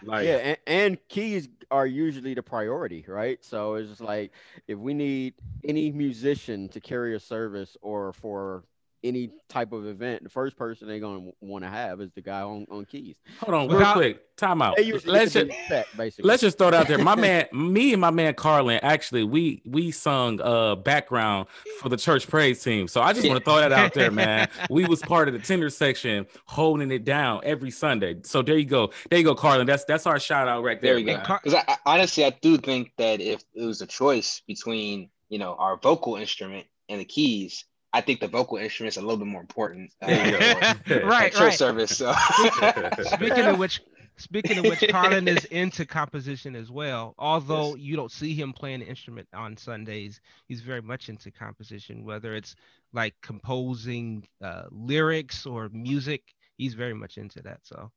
[0.03, 3.43] Like, yeah, and, and keys are usually the priority, right?
[3.43, 4.33] So it's just like
[4.67, 8.63] if we need any musician to carry a service or for
[9.03, 12.41] any type of event, the first person they're gonna want to have is the guy
[12.41, 13.17] on, on keys.
[13.39, 14.75] hold on, real Without- quick, time out.
[15.05, 16.27] Let's just set, basically.
[16.27, 16.97] let's just throw it out there.
[16.97, 21.47] My man, me and my man Carlin, actually, we we sung uh background
[21.79, 22.87] for the church praise team.
[22.87, 24.47] So I just want to throw that out there, man.
[24.69, 28.17] We was part of the tenor section, holding it down every Sunday.
[28.23, 29.65] So there you go, there you go, Carlin.
[29.67, 30.91] That's that's our shout out right there.
[30.91, 31.13] There we go.
[31.17, 31.25] man.
[31.25, 35.09] Car- Because I, I, honestly, I do think that if it was a choice between
[35.29, 39.01] you know our vocal instrument and the keys, I think the vocal instrument is a
[39.01, 39.91] little bit more important.
[40.01, 40.59] uh, you go.
[41.07, 41.53] right, church right.
[41.53, 41.97] service.
[41.97, 42.13] So
[43.03, 43.81] Speaking of which,
[44.17, 47.15] speaking of which, Carlin is into composition as well.
[47.17, 52.05] Although you don't see him playing an instrument on Sundays, he's very much into composition.
[52.05, 52.55] Whether it's
[52.93, 56.23] like composing uh, lyrics or music,
[56.57, 57.59] he's very much into that.
[57.63, 57.91] So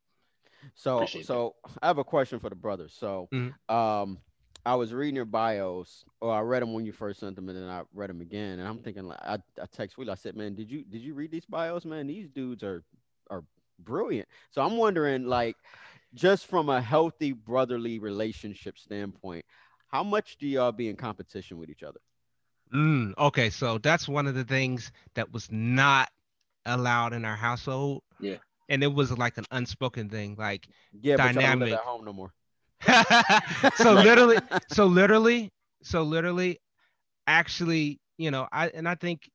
[0.74, 1.26] So, Appreciate that.
[1.28, 2.94] so I have a question for the brothers.
[2.94, 3.52] So, Mhm.
[3.72, 4.18] um,
[4.66, 7.58] I was reading your bios, or I read them when you first sent them, and
[7.58, 8.58] then I read them again.
[8.58, 11.14] And I'm thinking, like, I, I text Will, I said, man, did you did you
[11.14, 12.06] read these bios, man?
[12.06, 12.82] These dudes are
[13.30, 13.44] are
[13.78, 14.28] brilliant.
[14.50, 15.56] So I'm wondering, like,
[16.14, 19.44] just from a healthy brotherly relationship standpoint,
[19.88, 22.00] how much do y'all be in competition with each other?
[22.72, 26.10] Mm, okay, so that's one of the things that was not
[26.66, 28.02] allowed in our household.
[28.18, 28.36] Yeah.
[28.68, 30.36] And it was like an unspoken thing.
[30.38, 30.66] Like
[31.02, 31.72] Yeah, but y'all don't live Dynamic.
[31.72, 32.32] at home no more.
[33.76, 34.38] So literally
[34.70, 35.50] so literally
[35.82, 36.58] so literally
[37.26, 39.30] actually you know i and i think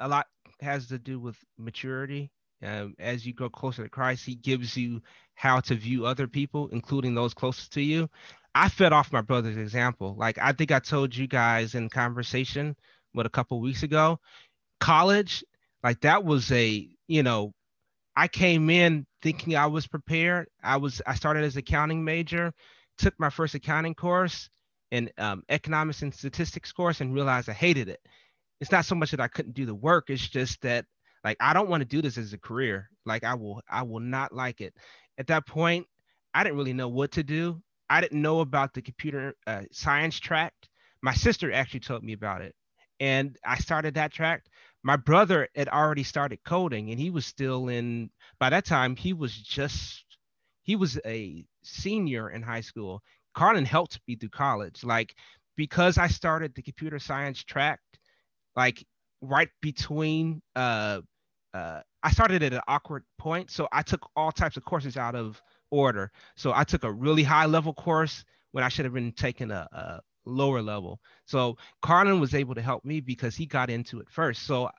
[0.00, 0.26] a lot
[0.60, 2.30] has to do with maturity.
[2.62, 5.02] Um, as you grow closer to christ he gives you
[5.34, 8.08] how to view other people including those closest to you.
[8.54, 10.14] I fed off my brother's example.
[10.16, 12.76] Like i think i told you guys in conversation
[13.12, 14.18] what a couple weeks ago
[14.80, 15.44] college
[15.82, 17.52] like that was a you know
[18.16, 20.48] i came in thinking i was prepared.
[20.62, 22.52] I was i started as accounting major
[22.98, 24.48] took my first accounting course
[24.92, 28.00] and um, economics and statistics course and realized I hated it.
[28.60, 30.08] It's not so much that I couldn't do the work.
[30.08, 30.86] It's just that
[31.24, 32.88] like I don't want to do this as a career.
[33.04, 34.74] Like I will I will not like it.
[35.18, 35.86] At that point,
[36.32, 37.60] I didn't really know what to do.
[37.90, 40.54] I didn't know about the computer uh, science track.
[41.02, 42.54] My sister actually told me about it,
[43.00, 44.44] and I started that track.
[44.82, 48.10] My brother had already started coding, and he was still in.
[48.38, 50.03] By that time, he was just
[50.64, 53.02] he was a senior in high school.
[53.34, 54.84] Carlin helped me through college.
[54.84, 55.14] Like
[55.56, 57.80] because I started the computer science track,
[58.56, 58.84] like
[59.22, 61.00] right between uh
[61.54, 63.50] uh I started at an awkward point.
[63.50, 66.12] So I took all types of courses out of order.
[66.36, 69.68] So I took a really high level course when I should have been taking a,
[69.72, 71.00] a lower level.
[71.26, 74.44] So Carlin was able to help me because he got into it first.
[74.44, 74.70] So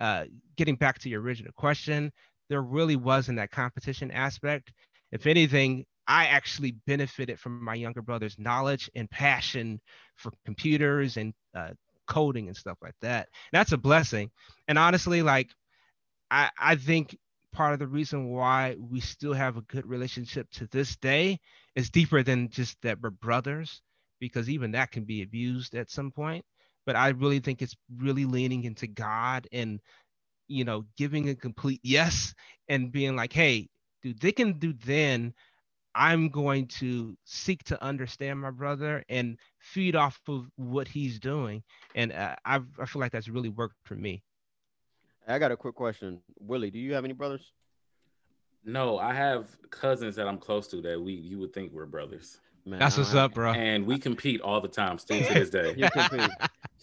[0.00, 0.24] uh
[0.56, 2.12] getting back to your original question,
[2.48, 4.72] there really wasn't that competition aspect.
[5.12, 9.80] If anything, I actually benefited from my younger brother's knowledge and passion
[10.16, 11.70] for computers and uh,
[12.06, 13.28] coding and stuff like that.
[13.52, 14.30] That's a blessing.
[14.68, 15.50] And honestly, like
[16.30, 17.16] I, I think
[17.52, 21.38] part of the reason why we still have a good relationship to this day
[21.74, 23.82] is deeper than just that we're brothers,
[24.20, 26.44] because even that can be abused at some point.
[26.86, 29.80] But I really think it's really leaning into God and
[30.48, 32.34] you know giving a complete yes
[32.68, 33.68] and being like, hey,
[34.02, 35.34] dude, they can do then.
[35.92, 41.64] I'm going to seek to understand my brother and feed off of what he's doing.
[41.96, 44.22] And uh, I, I feel like that's really worked for me.
[45.26, 46.70] I got a quick question, Willie.
[46.70, 47.52] Do you have any brothers?
[48.64, 52.38] No, I have cousins that I'm close to that we you would think we're brothers.
[52.70, 53.52] Man, That's what's have- up, bro.
[53.52, 55.74] And we compete all the time, still to this day.
[55.76, 56.30] You compete.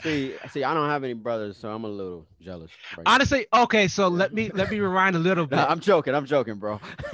[0.03, 2.71] see, see, I don't have any brothers, so I'm a little jealous.
[2.97, 3.13] right now.
[3.13, 5.55] Honestly, okay, so let me let me rewind a little bit.
[5.55, 6.13] Nah, I'm joking.
[6.13, 6.81] I'm joking, bro.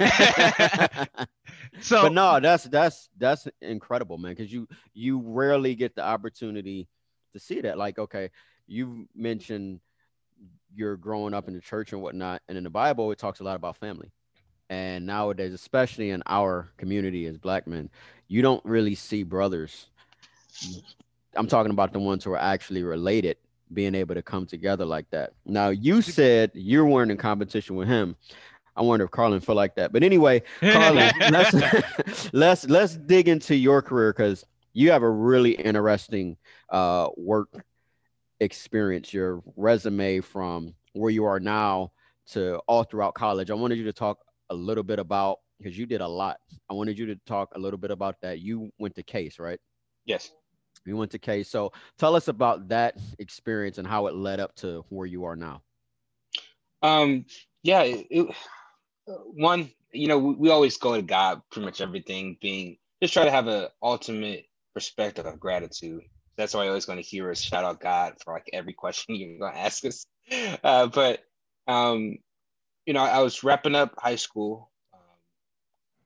[1.80, 4.32] so but no, that's that's that's incredible, man.
[4.32, 6.88] Because you you rarely get the opportunity
[7.32, 7.78] to see that.
[7.78, 8.30] Like, okay,
[8.66, 9.80] you mentioned
[10.74, 13.44] you're growing up in the church and whatnot, and in the Bible it talks a
[13.44, 14.10] lot about family.
[14.70, 17.90] And nowadays, especially in our community as black men,
[18.34, 19.86] you don't really see brothers.
[21.36, 23.36] I'm talking about the ones who are actually related
[23.72, 25.34] being able to come together like that.
[25.46, 28.16] Now, you said you weren't in competition with him.
[28.74, 29.92] I wonder if Carlin felt like that.
[29.92, 35.52] But anyway, Carlin, let's let's let's dig into your career because you have a really
[35.52, 36.36] interesting
[36.70, 37.64] uh, work
[38.40, 39.14] experience.
[39.14, 41.92] Your resume from where you are now
[42.32, 43.52] to all throughout college.
[43.52, 44.18] I wanted you to talk
[44.50, 46.38] a little bit about because you did a lot.
[46.70, 48.40] I wanted you to talk a little bit about that.
[48.40, 49.58] You went to Case, right?
[50.04, 50.30] Yes.
[50.84, 51.48] You went to Case.
[51.48, 55.36] So tell us about that experience and how it led up to where you are
[55.36, 55.62] now.
[56.82, 57.24] Um,
[57.62, 58.36] yeah, it, it-
[59.06, 63.24] one, you know, we, we always go to God pretty much everything being just try
[63.24, 66.00] to have an ultimate perspective of gratitude.
[66.38, 69.14] That's why I always going to hear us shout out God for like every question
[69.16, 70.06] you're going to ask us.
[70.64, 71.20] Uh, but,
[71.68, 72.16] um,
[72.86, 74.70] you know, I was wrapping up high school,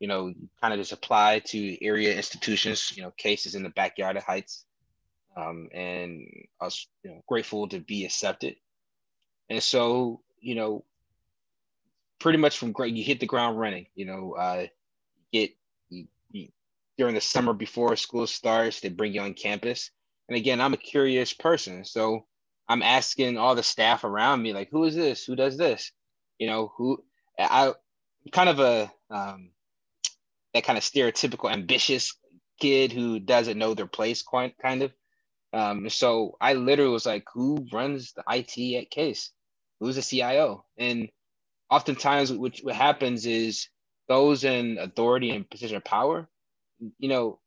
[0.01, 4.17] you know, kind of just apply to area institutions, you know, cases in the backyard
[4.17, 4.65] of Heights.
[5.37, 6.27] Um, and
[6.61, 8.57] I was you know, grateful to be accepted.
[9.51, 10.85] And so, you know,
[12.19, 13.87] pretty much from great, you hit the ground running.
[13.95, 14.67] You know, uh,
[15.33, 15.53] get
[15.91, 16.49] you, you,
[16.97, 19.91] during the summer before school starts, they bring you on campus.
[20.29, 22.27] And again, I'm a curious person, so
[22.69, 25.25] I'm asking all the staff around me, like, who is this?
[25.25, 25.91] Who does this?
[26.39, 27.03] You know, who?
[27.39, 27.73] I
[28.33, 29.51] kind of a um,
[30.55, 32.15] that kind of stereotypical ambitious
[32.61, 34.93] kid who doesn't know their place, quite kind of.
[35.53, 39.31] Um, so I literally was like, who runs the IT at Case?
[39.81, 40.65] Who's the CIO?
[40.77, 41.09] And
[41.71, 43.69] oftentimes which what happens is
[44.09, 46.29] those in authority and position of power,
[46.99, 47.41] you know,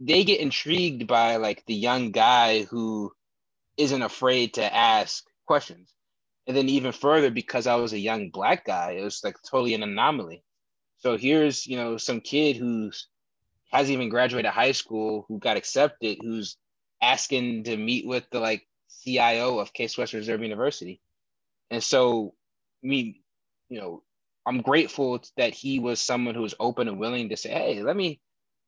[0.00, 3.12] they get intrigued by like the young guy who
[3.76, 5.92] isn't afraid to ask questions.
[6.46, 9.74] And then even further, because I was a young black guy, it was like totally
[9.74, 10.44] an anomaly.
[11.06, 13.06] So here's, you know, some kid who's
[13.70, 16.56] hasn't even graduated high school who got accepted, who's
[17.00, 18.66] asking to meet with the like
[19.04, 21.00] CIO of Case Western Reserve University.
[21.70, 22.34] And so
[22.82, 23.22] me,
[23.68, 24.02] you know,
[24.46, 27.94] I'm grateful that he was someone who was open and willing to say, hey, let
[27.94, 28.20] me,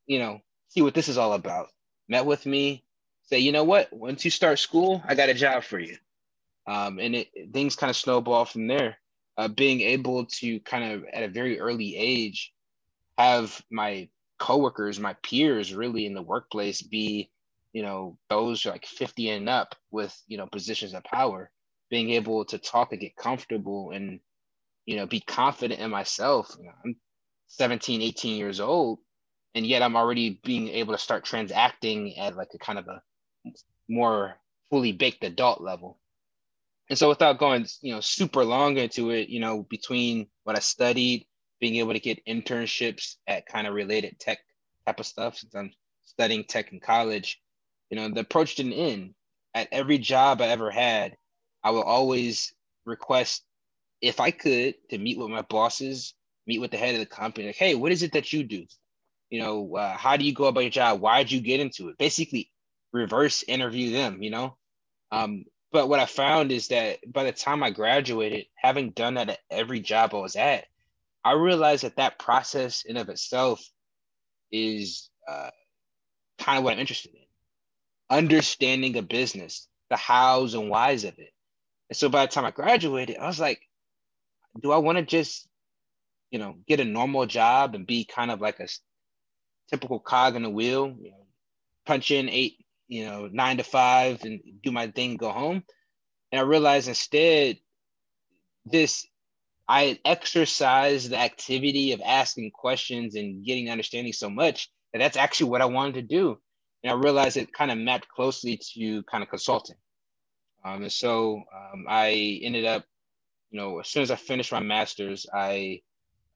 [0.07, 1.71] you know, see what this is all about.
[2.09, 2.85] Met with me,
[3.25, 5.97] say, you know what, once you start school, I got a job for you.
[6.69, 8.97] Um, and it things kind of snowball from there.
[9.39, 12.53] Uh, being able to kind of at a very early age
[13.17, 14.09] have my
[14.39, 17.31] coworkers, my peers really in the workplace be,
[17.73, 21.51] you know, those like 50 and up with, you know, positions of power,
[21.89, 24.19] being able to talk and get comfortable and,
[24.87, 26.57] you know, be confident in myself.
[26.59, 26.97] You know, I'm
[27.47, 28.99] 17, 18 years old,
[29.55, 33.03] and yet I'm already being able to start transacting at like a kind of a
[33.89, 34.37] more
[34.71, 35.99] fully baked adult level.
[36.91, 40.61] And so without going, you know, super long into it, you know, between what I
[40.61, 41.27] studied,
[41.61, 44.39] being able to get internships at kind of related tech
[44.87, 45.73] type of stuff, since I'm
[46.05, 47.41] studying tech in college,
[47.91, 49.15] you know, the approach didn't end.
[49.55, 51.17] At every job I ever had,
[51.63, 52.55] I will always
[52.87, 53.43] request,
[54.01, 56.15] if I could, to meet with my bosses,
[56.47, 58.65] meet with the head of the company, like, hey, what is it that you do?
[59.31, 61.01] You know, uh, how do you go about your job?
[61.01, 61.99] Why did you get into it?
[61.99, 62.51] Basically,
[62.93, 64.57] reverse interview them, you know?
[65.11, 69.31] Um, but what I found is that by the time I graduated, having done that
[69.31, 70.65] at every job I was at,
[71.25, 73.63] I realized that that process in of itself
[74.51, 75.51] is uh,
[76.39, 77.21] kind of what I'm interested in.
[78.09, 81.33] Understanding a business, the hows and whys of it.
[81.91, 83.61] And so by the time I graduated, I was like,
[84.63, 85.47] do I want to just,
[86.31, 88.69] you know, get a normal job and be kind of like a
[89.71, 91.27] typical cog in the wheel, you know,
[91.85, 95.63] punch in eight, you know, nine to five and do my thing, go home.
[96.33, 97.59] And I realized instead,
[98.65, 99.07] this
[99.69, 105.51] I exercised the activity of asking questions and getting understanding so much that that's actually
[105.51, 106.39] what I wanted to do.
[106.83, 109.77] And I realized it kind of mapped closely to kind of consulting.
[110.65, 112.85] Um, and so um, I ended up,
[113.51, 115.83] you know, as soon as I finished my master's, I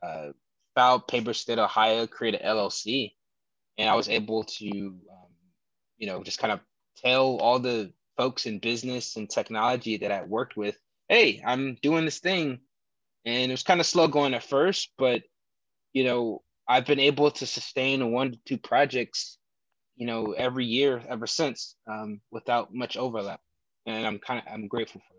[0.03, 0.29] uh,
[0.75, 3.13] filed papers state Ohio, created LLC,
[3.79, 5.22] and I was able to, um,
[6.03, 6.59] you know, just kind of
[6.97, 10.77] tell all the folks in business and technology that I worked with,
[11.09, 12.59] hey, I'm doing this thing.
[13.25, 15.23] And it was kind of slow going at first, but
[15.93, 19.39] you know, I've been able to sustain one to two projects,
[19.95, 23.41] you know, every year ever since, um, without much overlap,
[23.87, 25.15] and I'm kind of I'm grateful for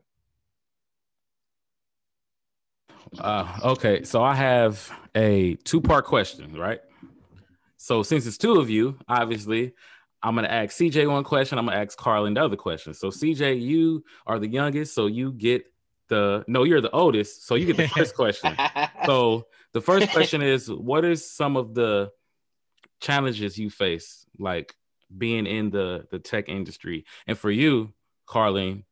[3.16, 3.22] it.
[3.22, 6.82] Uh, okay, so I have a two-part question, right?
[7.78, 9.74] So since it's two of you, obviously,
[10.24, 11.58] I'm gonna ask CJ one question.
[11.58, 12.94] I'm gonna ask Carlin the other question.
[12.94, 15.66] So CJ, you are the youngest, so you get
[16.08, 18.56] the no, you're the oldest, so you get the first question.
[19.06, 22.12] so the first question is, what is some of the
[23.02, 24.74] challenges you face, like
[25.16, 27.06] being in the the tech industry?
[27.28, 27.94] And for you,
[28.26, 28.86] Carlin,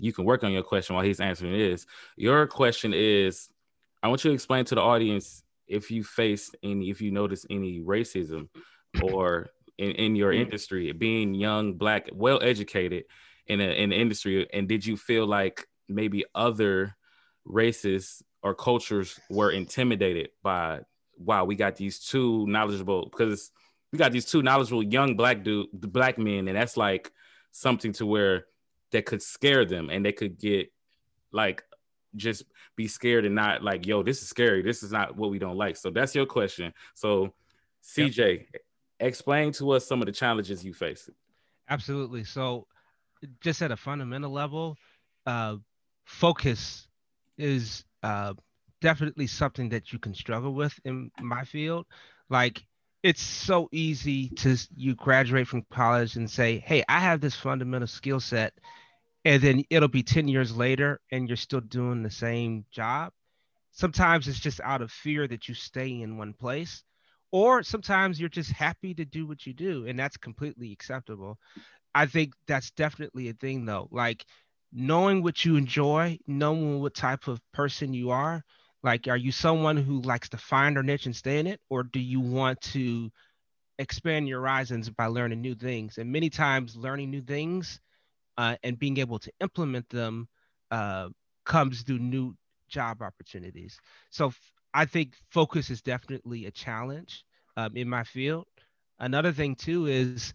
[0.00, 1.86] you can work on your question while he's answering this.
[2.16, 3.48] Your question is,
[4.02, 7.46] I want you to explain to the audience if you face any, if you notice
[7.48, 8.48] any racism
[9.00, 9.50] or
[9.82, 10.40] in, in your mm.
[10.40, 13.04] industry, being young, black, well educated
[13.46, 16.96] in a, in the industry, and did you feel like maybe other
[17.44, 20.80] races or cultures were intimidated by
[21.18, 23.50] wow we got these two knowledgeable because
[23.90, 27.10] we got these two knowledgeable young black dude black men and that's like
[27.50, 28.46] something to where
[28.92, 30.72] that could scare them and they could get
[31.32, 31.64] like
[32.14, 32.44] just
[32.76, 34.62] be scared and not like yo this is scary.
[34.62, 35.76] This is not what we don't like.
[35.76, 36.72] So that's your question.
[36.94, 37.34] So
[37.84, 38.62] cj yep.
[39.02, 41.10] Explain to us some of the challenges you face
[41.68, 42.66] absolutely so
[43.40, 44.76] just at a fundamental level
[45.26, 45.56] uh,
[46.04, 46.88] focus
[47.38, 48.34] is uh,
[48.80, 51.86] definitely something that you can struggle with in my field.
[52.28, 52.64] Like
[53.02, 57.88] it's so easy to you graduate from college and say, "Hey, I have this fundamental
[57.88, 58.52] skill set,"
[59.24, 63.12] and then it'll be 10 years later and you're still doing the same job.
[63.72, 66.84] Sometimes it's just out of fear that you stay in one place,
[67.32, 71.38] or sometimes you're just happy to do what you do, and that's completely acceptable.
[71.94, 73.88] I think that's definitely a thing though.
[73.90, 74.24] Like
[74.72, 78.44] knowing what you enjoy, knowing what type of person you are.
[78.82, 81.84] Like, are you someone who likes to find a niche and stay in it, or
[81.84, 83.10] do you want to
[83.78, 85.98] expand your horizons by learning new things?
[85.98, 87.80] And many times, learning new things
[88.38, 90.28] uh, and being able to implement them
[90.70, 91.08] uh,
[91.44, 92.34] comes through new
[92.68, 93.78] job opportunities.
[94.10, 94.32] So
[94.74, 97.24] I think focus is definitely a challenge
[97.56, 98.46] um, in my field.
[98.98, 100.32] Another thing too is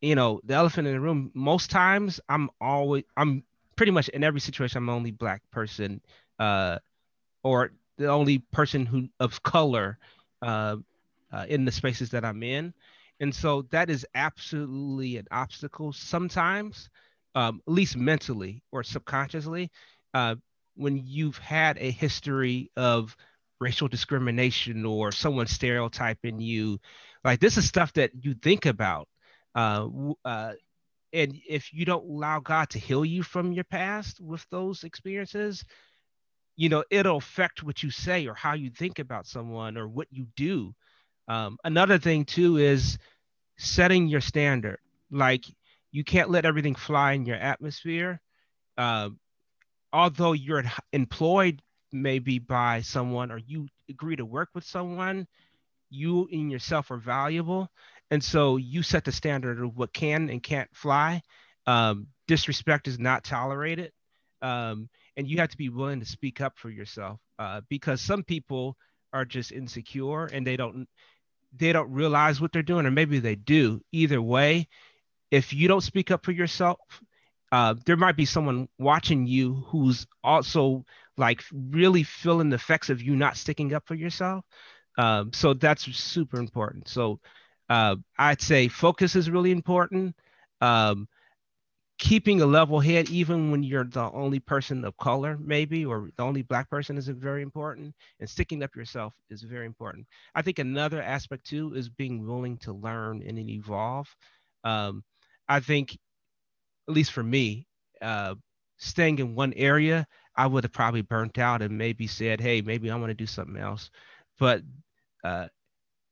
[0.00, 3.42] you know, the elephant in the room, most times I'm always, I'm
[3.76, 6.00] pretty much in every situation, I'm the only black person
[6.38, 6.78] uh,
[7.42, 9.98] or the only person who of color
[10.42, 10.76] uh,
[11.32, 12.72] uh, in the spaces that I'm in.
[13.20, 16.88] And so that is absolutely an obstacle sometimes,
[17.34, 19.70] um, at least mentally or subconsciously,
[20.14, 20.36] uh,
[20.76, 23.16] when you've had a history of
[23.60, 26.78] racial discrimination or someone stereotyping you.
[27.24, 29.08] Like this is stuff that you think about
[29.54, 29.88] uh,
[30.24, 30.52] uh,
[31.12, 35.64] and if you don't allow God to heal you from your past with those experiences,
[36.56, 40.08] you know, it'll affect what you say or how you think about someone or what
[40.10, 40.74] you do.
[41.26, 42.98] Um, another thing too is
[43.56, 44.78] setting your standard.
[45.10, 45.44] Like
[45.90, 48.20] you can't let everything fly in your atmosphere.
[48.76, 49.10] Uh,
[49.92, 55.26] although you're employed maybe by someone or you agree to work with someone,
[55.90, 57.70] you in yourself are valuable
[58.10, 61.22] and so you set the standard of what can and can't fly.
[61.66, 63.92] Um, disrespect is not tolerated.
[64.40, 68.22] Um, and you have to be willing to speak up for yourself uh, because some
[68.22, 68.76] people
[69.12, 70.86] are just insecure and they don't
[71.56, 74.68] they don't realize what they're doing or maybe they do either way
[75.30, 76.78] if you don't speak up for yourself
[77.52, 80.84] uh, there might be someone watching you who's also
[81.16, 84.44] like really feeling the effects of you not sticking up for yourself
[84.98, 87.20] um, so that's super important so
[87.68, 90.16] uh, I'd say focus is really important.
[90.60, 91.08] Um,
[91.98, 96.22] keeping a level head, even when you're the only person of color, maybe, or the
[96.22, 97.94] only black person, is very important.
[98.20, 100.06] And sticking up yourself is very important.
[100.34, 104.08] I think another aspect too is being willing to learn and evolve.
[104.64, 105.04] Um,
[105.48, 105.98] I think,
[106.88, 107.66] at least for me,
[108.00, 108.34] uh,
[108.78, 112.90] staying in one area, I would have probably burnt out and maybe said, "Hey, maybe
[112.90, 113.90] I want to do something else."
[114.38, 114.62] But
[115.24, 115.48] uh,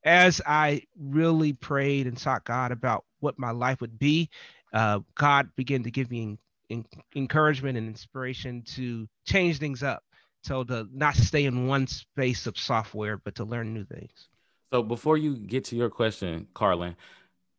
[0.04, 4.30] as I really prayed and sought God about what my life would be,
[4.72, 10.02] uh, God began to give me in, encouragement and inspiration to change things up.
[10.42, 14.28] So to not stay in one space of software, but to learn new things.
[14.72, 16.96] So before you get to your question, Carlin,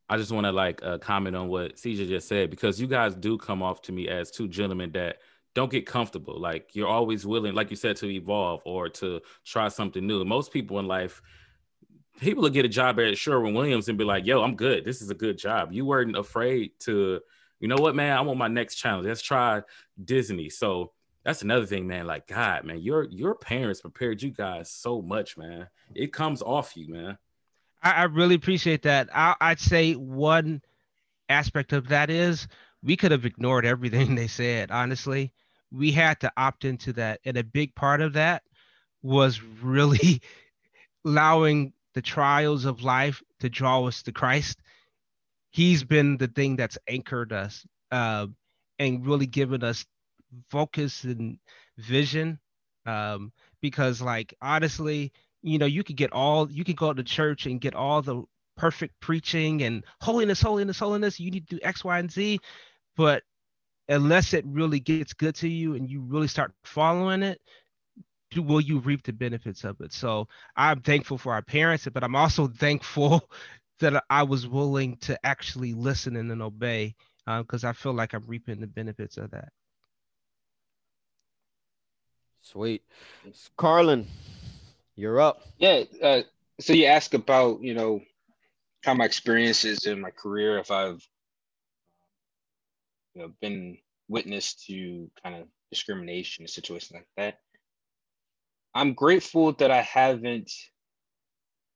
[0.09, 3.15] I just want to like uh, comment on what CJ just said because you guys
[3.15, 5.17] do come off to me as two gentlemen that
[5.53, 6.39] don't get comfortable.
[6.39, 10.23] Like you're always willing, like you said, to evolve or to try something new.
[10.23, 11.21] Most people in life
[12.19, 14.85] people will get a job at Sherwin Williams and be like, yo, I'm good.
[14.85, 15.71] This is a good job.
[15.71, 17.21] You weren't afraid to,
[17.59, 19.07] you know what, man, I want my next challenge.
[19.07, 19.61] Let's try
[20.03, 20.49] Disney.
[20.49, 20.91] So
[21.23, 22.07] that's another thing, man.
[22.07, 25.67] Like God, man, your your parents prepared you guys so much, man.
[25.93, 27.17] It comes off you, man.
[27.81, 29.09] I, I really appreciate that.
[29.13, 30.61] I, I'd say one
[31.29, 32.47] aspect of that is
[32.83, 34.71] we could have ignored everything they said.
[34.71, 35.33] Honestly,
[35.71, 38.43] we had to opt into that, and a big part of that
[39.01, 40.21] was really
[41.05, 44.59] allowing the trials of life to draw us to Christ.
[45.51, 48.27] He's been the thing that's anchored us uh,
[48.79, 49.85] and really given us
[50.49, 51.39] focus and
[51.77, 52.39] vision.
[52.85, 55.11] Um, because, like, honestly,
[55.47, 58.23] you know, you could get all, you could go to church and get all the
[58.57, 61.19] perfect preaching and holiness, holiness, holiness.
[61.19, 62.39] You need to do X, Y, and Z.
[62.95, 63.23] But
[63.87, 67.39] unless it really gets good to you and you really start following it,
[68.35, 69.93] will you reap the benefits of it?
[69.93, 73.29] So I'm thankful for our parents, but I'm also thankful
[73.79, 76.95] that I was willing to actually listen and then obey
[77.25, 79.49] because uh, I feel like I'm reaping the benefits of that.
[82.41, 82.81] Sweet.
[83.57, 84.07] Carlin,
[84.97, 85.41] you're up.
[85.57, 85.83] Yeah.
[86.03, 86.21] Uh,
[86.59, 88.01] so you ask about, you know,
[88.83, 91.07] how my experiences in my career, if I've
[93.13, 93.77] you know, been
[94.07, 97.39] witness to kind of discrimination and situations like that.
[98.75, 100.51] I'm grateful that I haven't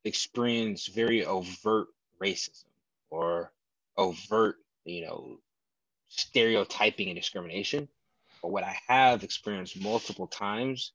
[0.03, 1.87] experienced very overt
[2.21, 2.65] racism
[3.09, 3.51] or
[3.97, 5.39] overt, you know,
[6.09, 7.87] stereotyping and discrimination.
[8.41, 10.91] But what I have experienced multiple times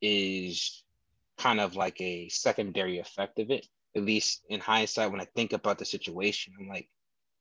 [0.00, 0.82] is
[1.38, 3.66] kind of like a secondary effect of it.
[3.94, 6.88] At least in hindsight, when I think about the situation, I'm like,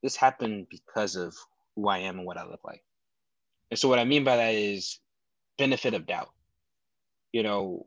[0.01, 1.35] this happened because of
[1.75, 2.81] who I am and what I look like.
[3.71, 4.99] And so what I mean by that is
[5.57, 6.29] benefit of doubt
[7.35, 7.85] you know,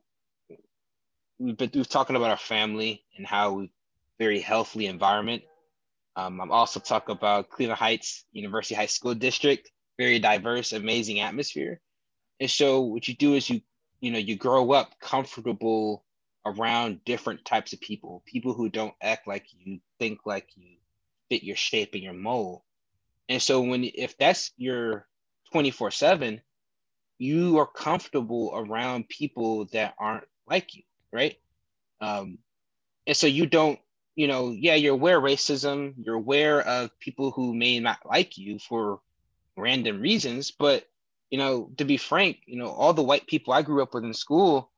[1.39, 3.71] we've been we've talking about our family and how we
[4.19, 5.43] very healthy environment.
[6.17, 11.81] Um, I'm also talking about Cleveland Heights University High School District, very diverse, amazing atmosphere.
[12.41, 13.63] And so what you do is you,
[14.01, 16.05] you know, you grow up comfortable
[16.47, 20.77] around different types of people, people who don't act like you, think like you,
[21.29, 22.63] fit your shape and your mold.
[23.29, 25.07] And so when if that's your
[25.53, 26.41] 24 7,
[27.19, 30.83] you are comfortable around people that aren't like you,
[31.13, 31.37] right?
[32.01, 32.39] Um,
[33.07, 33.79] and so you don't,
[34.15, 38.39] you know, yeah, you're aware of racism, you're aware of people who may not like
[38.39, 39.01] you for
[39.57, 40.87] random reasons, but
[41.31, 44.05] you know, to be frank, you know, all the white people I grew up with
[44.05, 44.71] in school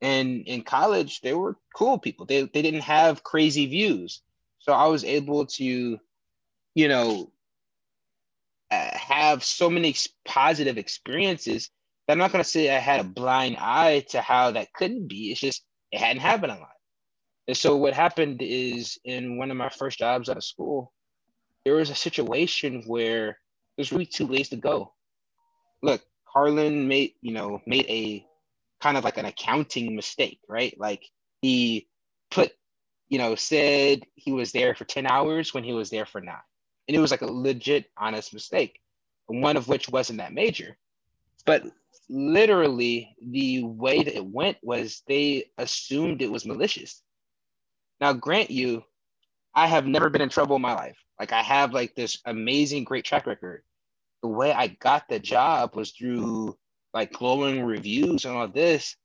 [0.00, 2.26] and in college, they were cool people.
[2.26, 4.22] They they didn't have crazy views.
[4.60, 5.98] So I was able to,
[6.74, 7.32] you know,
[8.70, 11.70] uh, have so many positive experiences
[12.08, 15.30] I'm not going to say I had a blind eye to how that couldn't be.
[15.30, 16.68] It's just it hadn't happened a lot.
[17.46, 20.92] And so what happened is in one of my first jobs out of school,
[21.64, 23.38] there was a situation where
[23.76, 24.94] was really two ways to go.
[25.82, 26.02] Look,
[26.32, 28.24] Carlin made, you know, made a
[28.80, 30.78] kind of like an accounting mistake, right?
[30.78, 31.04] Like
[31.42, 31.88] he
[32.30, 32.52] put,
[33.08, 36.36] you know, said he was there for 10 hours when he was there for nine.
[36.86, 38.80] And it was like a legit honest mistake,
[39.26, 40.76] one of which wasn't that major.
[41.44, 41.64] But
[42.08, 47.02] literally the way that it went was they assumed it was malicious.
[48.00, 48.84] Now, grant you,
[49.54, 50.96] I have never been in trouble in my life.
[51.18, 53.62] Like I have like this amazing, great track record.
[54.22, 56.56] The way I got the job was through
[56.92, 58.96] like glowing reviews and all this.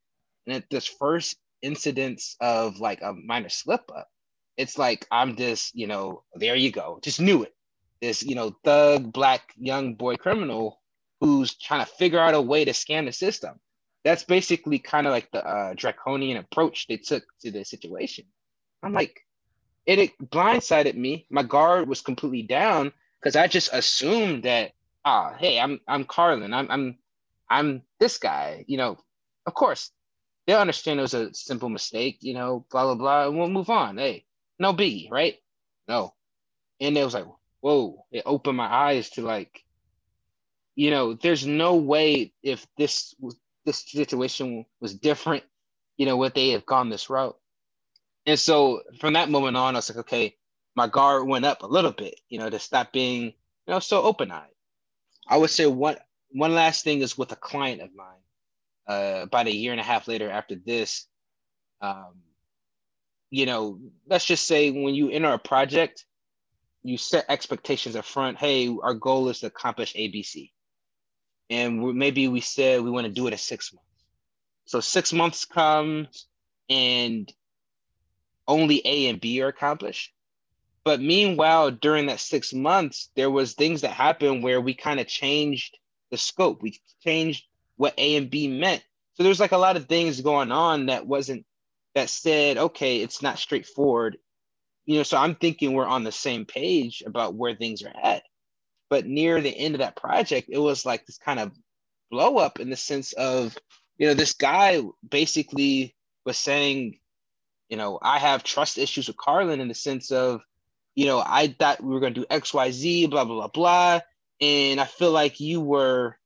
[0.46, 4.08] And at this first incidence of like a minor slip up,
[4.56, 6.98] it's like I'm just, you know, there you go.
[7.02, 7.54] Just knew it.
[8.00, 10.80] This, you know, thug black young boy criminal
[11.20, 13.58] who's trying to figure out a way to scan the system.
[14.04, 18.26] That's basically kind of like the uh, draconian approach they took to the situation.
[18.82, 19.20] I'm like,
[19.86, 21.26] it, it blindsided me.
[21.30, 24.72] My guard was completely down because I just assumed that,
[25.04, 26.54] ah, hey, I'm I'm Carlin.
[26.54, 26.98] I'm I'm
[27.50, 28.64] I'm this guy.
[28.68, 28.98] You know,
[29.46, 29.90] of course,
[30.46, 32.18] they'll understand it was a simple mistake.
[32.22, 33.98] You know, blah blah blah, and we'll move on.
[33.98, 34.26] Hey,
[34.58, 35.36] no biggie, right?
[35.88, 36.14] No,
[36.80, 37.26] and it was like,
[37.60, 38.06] whoa!
[38.12, 39.62] It opened my eyes to like
[40.76, 43.14] you know, there's no way if this
[43.66, 45.44] this situation was different,
[45.98, 47.38] you know, would they have gone this route?
[48.26, 50.36] And so from that moment on, I was like, okay,
[50.76, 53.34] my guard went up a little bit, you know, to stop being, you
[53.68, 54.50] know, so open-eyed.
[55.26, 55.96] I would say one
[56.30, 58.08] one last thing is with a client of mine.
[58.86, 61.06] Uh, about a year and a half later after this,
[61.80, 62.16] um,
[63.30, 66.04] you know, let's just say when you enter a project,
[66.82, 68.36] you set expectations up front.
[68.36, 70.50] Hey, our goal is to accomplish ABC
[71.50, 73.86] and maybe we said we want to do it at six months.
[74.66, 76.26] So six months comes
[76.70, 77.30] and
[78.48, 80.12] only A and B are accomplished.
[80.84, 85.06] But meanwhile, during that six months, there was things that happened where we kind of
[85.06, 85.78] changed
[86.10, 86.62] the scope.
[86.62, 88.84] We changed what A and B meant.
[89.14, 91.46] So there's like a lot of things going on that wasn't
[91.94, 94.18] that said, okay, it's not straightforward.
[94.84, 98.24] You know, so I'm thinking we're on the same page about where things are at.
[98.90, 101.52] But near the end of that project, it was like this kind of
[102.10, 103.56] blow up in the sense of,
[103.96, 105.94] you know, this guy basically
[106.26, 106.98] was saying,
[107.70, 110.42] you know, I have trust issues with Carlin in the sense of,
[110.94, 113.48] you know, I thought we were going to do X, Y, Z, blah, blah, blah,
[113.48, 114.00] blah.
[114.40, 116.16] And I feel like you were,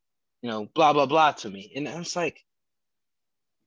[0.43, 1.73] you know, blah, blah, blah to me.
[1.75, 2.45] And I was like,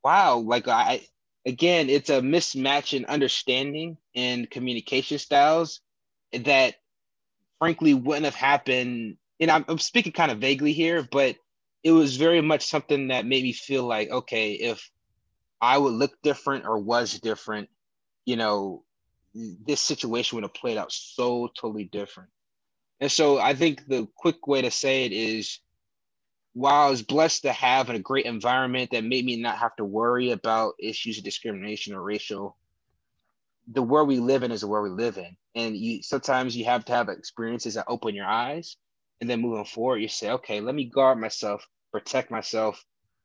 [0.04, 1.02] wow, like I,
[1.46, 5.82] again, it's a mismatch in understanding and communication styles
[6.34, 6.76] that
[7.60, 9.18] frankly wouldn't have happened.
[9.40, 11.36] And I'm, I'm speaking kind of vaguely here, but
[11.84, 14.90] it was very much something that made me feel like, okay, if
[15.60, 17.70] I would look different or was different,
[18.26, 18.84] you know,
[19.34, 22.30] this situation would have played out so totally different.
[23.00, 25.60] And so I think the quick way to say it is
[26.54, 29.86] while I was blessed to have a great environment that made me not have to
[29.86, 32.58] worry about issues of discrimination or racial,
[33.72, 35.36] the world we live in is the world we live in.
[35.56, 38.78] And you sometimes you have to have experiences that open your eyes.
[39.22, 42.84] And then moving forward, you say, okay, let me guard myself, protect myself.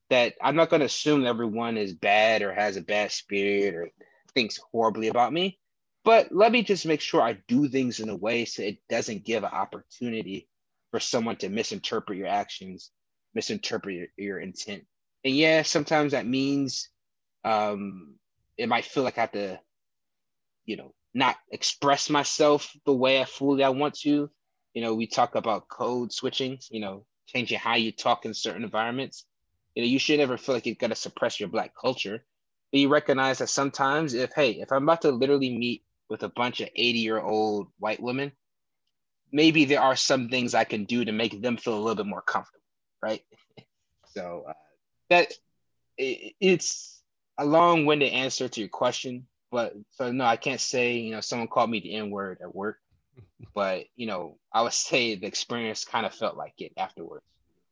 [0.09, 3.91] That I'm not going to assume everyone is bad or has a bad spirit or
[4.35, 5.59] thinks horribly about me.
[6.07, 9.25] But let me just make sure I do things in a way so it doesn't
[9.25, 10.49] give an opportunity
[10.93, 12.93] for someone to misinterpret your actions,
[13.35, 14.85] misinterpret your, your intent.
[15.25, 16.91] And yeah, sometimes that means
[17.43, 18.15] um,
[18.57, 19.61] it might feel like I have to,
[20.65, 24.31] you know, not express myself the way I fully I want to.
[24.75, 28.63] You know, we talk about code switching, you know, changing how you talk in certain
[28.63, 29.25] environments.
[29.75, 32.25] You know, you should never feel like you've got to suppress your black culture.
[32.71, 36.29] But you recognize that sometimes if, hey, if I'm about to literally meet with a
[36.29, 38.33] bunch of 80 year old white women,
[39.33, 42.07] maybe there are some things I can do to make them feel a little bit
[42.07, 42.63] more comfortable,
[43.03, 43.23] right?
[44.15, 44.53] so uh,
[45.11, 45.33] that
[45.99, 47.03] it, it's
[47.39, 51.21] a long winded answer to your question, but so no, I can't say, you know,
[51.21, 52.79] someone called me the N word at work,
[53.55, 57.25] but you know, I would say the experience kind of felt like it afterwards.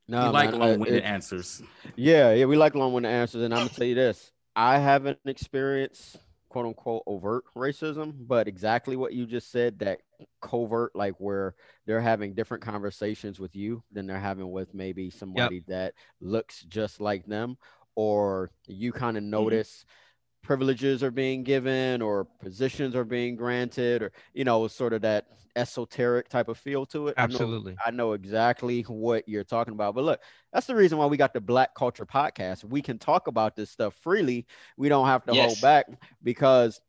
[0.07, 1.63] No, like long-winded answers.
[1.97, 6.19] Yeah, yeah, we like long-winded answers, and I'm gonna tell you this: I haven't experienced
[6.55, 9.99] quote unquote overt racism, but exactly what you just said that
[10.41, 15.57] covert, like where they're having different conversations with you than they're having with maybe somebody
[15.57, 15.67] yep.
[15.67, 17.59] that looks just like them,
[17.97, 19.31] or you kind of mm-hmm.
[19.33, 19.79] notice.
[19.81, 20.01] Mm-hmm
[20.45, 25.27] privileges are being given or positions are being granted or you know sort of that
[25.57, 27.15] esoteric type of feel to it.
[27.17, 30.21] Absolutely I know, I know, exactly what you're talking about but look
[30.53, 32.65] that's the reason why we got the black culture podcast.
[32.65, 34.47] We can talk about this stuff freely.
[34.77, 35.47] We don't have to yes.
[35.47, 35.87] hold back
[36.23, 36.81] because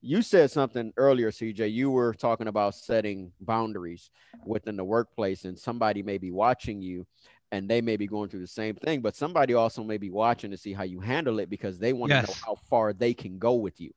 [0.00, 4.10] you said something earlier cj you were talking about setting boundaries
[4.46, 7.06] within the workplace and somebody may be watching you
[7.52, 10.50] and they may be going through the same thing but somebody also may be watching
[10.50, 12.24] to see how you handle it because they want yes.
[12.24, 13.92] to know how far they can go with you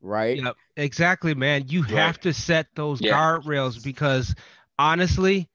[0.00, 1.90] right yep exactly man you right.
[1.90, 3.12] have to set those yeah.
[3.12, 4.34] guardrails because
[4.78, 5.48] honestly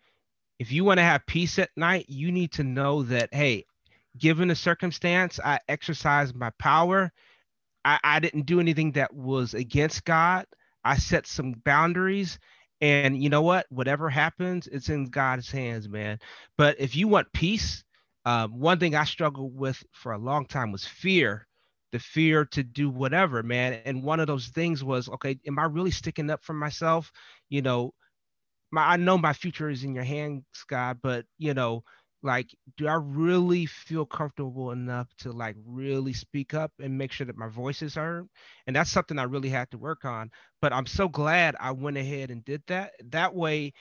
[0.60, 3.66] if you want to have peace at night you need to know that hey
[4.18, 7.12] given the circumstance i exercised my power
[7.86, 10.46] I, I didn't do anything that was against god
[10.84, 12.40] i set some boundaries
[12.82, 13.66] and you know what?
[13.70, 16.20] Whatever happens, it's in God's hands, man.
[16.58, 17.84] But if you want peace,
[18.26, 21.48] um, one thing I struggled with for a long time was fear
[21.96, 23.80] the fear to do whatever, man.
[23.86, 27.10] And one of those things was, okay, am I really sticking up for myself?
[27.48, 27.94] You know,
[28.70, 31.86] my I know my future is in your hands, God, but you know,
[32.26, 37.28] like do i really feel comfortable enough to like really speak up and make sure
[37.28, 38.28] that my voice is heard?
[38.68, 41.98] And that's something i really had to work on but i'm so glad i went
[41.98, 42.94] ahead and did that.
[43.12, 43.74] That way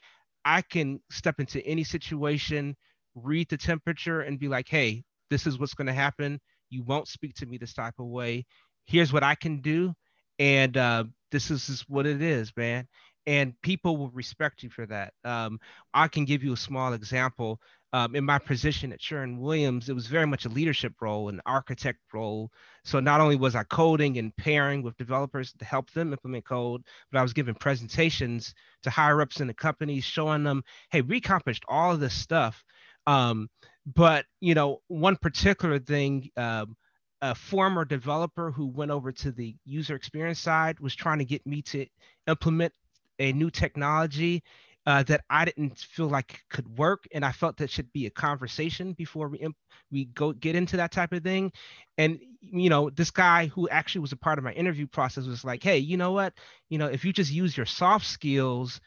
[0.44, 2.76] i can step into any situation
[3.16, 6.40] read the temperature and be like hey this is what's going to happen.
[6.70, 8.46] You won't speak to me this type of way.
[8.86, 9.94] Here's what i can do
[10.38, 12.86] and uh, this is, is what it is man.
[13.26, 15.14] And people will respect you for that.
[15.24, 15.58] Um,
[15.94, 17.58] I can give you a small example
[17.94, 21.40] um, in my position at Sherwin Williams, it was very much a leadership role, an
[21.46, 22.50] architect role.
[22.82, 26.82] So not only was I coding and pairing with developers to help them implement code,
[27.12, 31.18] but I was giving presentations to higher ups in the companies, showing them, hey, we
[31.18, 32.64] accomplished all of this stuff.
[33.06, 33.48] Um,
[33.86, 36.76] but you know, one particular thing, um,
[37.22, 41.46] a former developer who went over to the user experience side was trying to get
[41.46, 41.86] me to
[42.26, 42.72] implement
[43.20, 44.42] a new technology
[44.86, 48.10] uh, that I didn't feel like could work, and I felt that should be a
[48.10, 49.56] conversation before we imp-
[49.90, 51.52] we go get into that type of thing.
[51.98, 55.44] And you know, this guy who actually was a part of my interview process was
[55.44, 56.34] like, "Hey, you know what?
[56.68, 58.80] You know, if you just use your soft skills,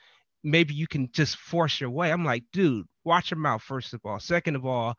[0.44, 4.02] maybe you can just force your way." I'm like, "Dude, watch your mouth first of
[4.06, 4.20] all.
[4.20, 4.96] Second of all."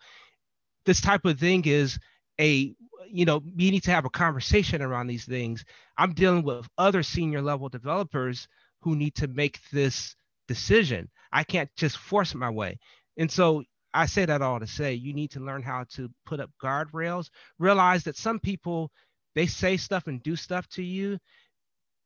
[0.86, 1.98] this type of thing is
[2.40, 2.74] a
[3.10, 5.64] you know we need to have a conversation around these things
[5.98, 8.48] i'm dealing with other senior level developers
[8.80, 10.16] who need to make this
[10.48, 11.10] decision.
[11.32, 12.78] I can't just force my way.
[13.18, 16.40] And so i say that all to say you need to learn how to put
[16.40, 17.30] up guardrails.
[17.58, 18.92] Realize that some people
[19.34, 21.18] they say stuff and do stuff to you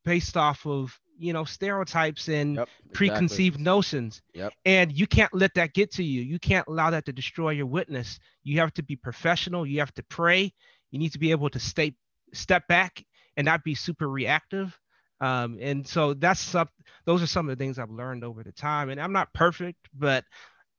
[0.05, 4.23] based off of you know stereotypes and Yep, preconceived notions.
[4.35, 4.55] Yep.
[4.65, 6.23] and you can't let that get to you.
[6.23, 8.19] You can't allow that to destroy your witness.
[8.45, 9.67] You have to be professional.
[9.67, 10.53] You have to pray.
[10.91, 11.95] You need to be able to stay
[12.33, 13.05] step back
[13.37, 14.79] and not be super reactive
[15.23, 16.69] um, and so that's some
[17.07, 19.79] those are some of the things i've learned over the time and i'm not perfect
[19.99, 20.25] but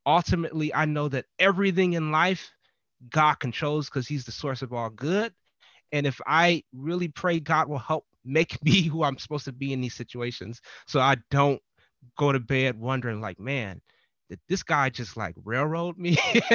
[0.06, 2.52] ultimately i know that everything in life
[3.12, 5.34] god controls because he's the source of all good
[5.94, 9.74] and if i really pray god will help make me who i'm supposed to be
[9.74, 11.62] in these situations so i don't
[12.18, 13.82] go to bed wondering like man
[14.30, 16.18] did this guy just like railroad me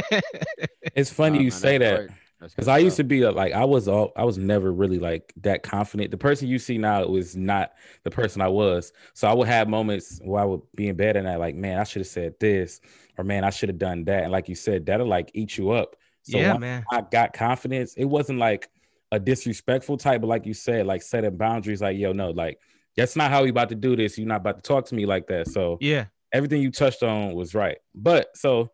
[0.94, 2.02] It's funny Nah, you man, say that.
[2.02, 2.10] great.
[2.40, 5.32] Because I used to be uh, like I was all I was never really like
[5.38, 6.10] that confident.
[6.10, 7.72] The person you see now was not
[8.04, 8.92] the person I was.
[9.14, 11.78] So I would have moments where I would be in bed and I like, man,
[11.78, 12.80] I should have said this,
[13.16, 14.22] or man, I should have done that.
[14.22, 15.96] And like you said, that'll like eat you up.
[16.22, 18.68] So yeah man I got confidence, it wasn't like
[19.10, 22.60] a disrespectful type, but like you said, like setting boundaries, like, yo, no, like
[22.96, 24.18] that's not how we about to do this.
[24.18, 25.48] You're not about to talk to me like that.
[25.48, 27.78] So yeah everything you touched on was right.
[27.94, 28.70] But so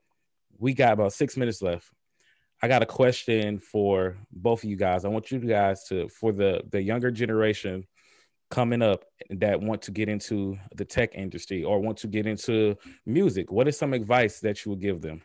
[0.58, 1.90] we got about six minutes left.
[2.64, 5.04] I got a question for both of you guys.
[5.04, 7.86] I want you guys to, for the the younger generation
[8.50, 12.78] coming up that want to get into the tech industry or want to get into
[13.04, 13.52] music.
[13.52, 15.20] What is some advice that you would give them?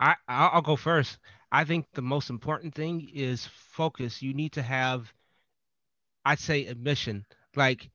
[0.00, 1.18] I I'll, go first.
[1.52, 4.22] I think the most important thing is focus.
[4.22, 5.12] You need to have,
[6.24, 7.26] I'd say, a mission.
[7.54, 7.90] Like,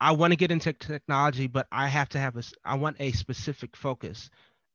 [0.00, 2.42] I want to get into technology, but I have to have a.
[2.64, 4.28] I want a specific focus.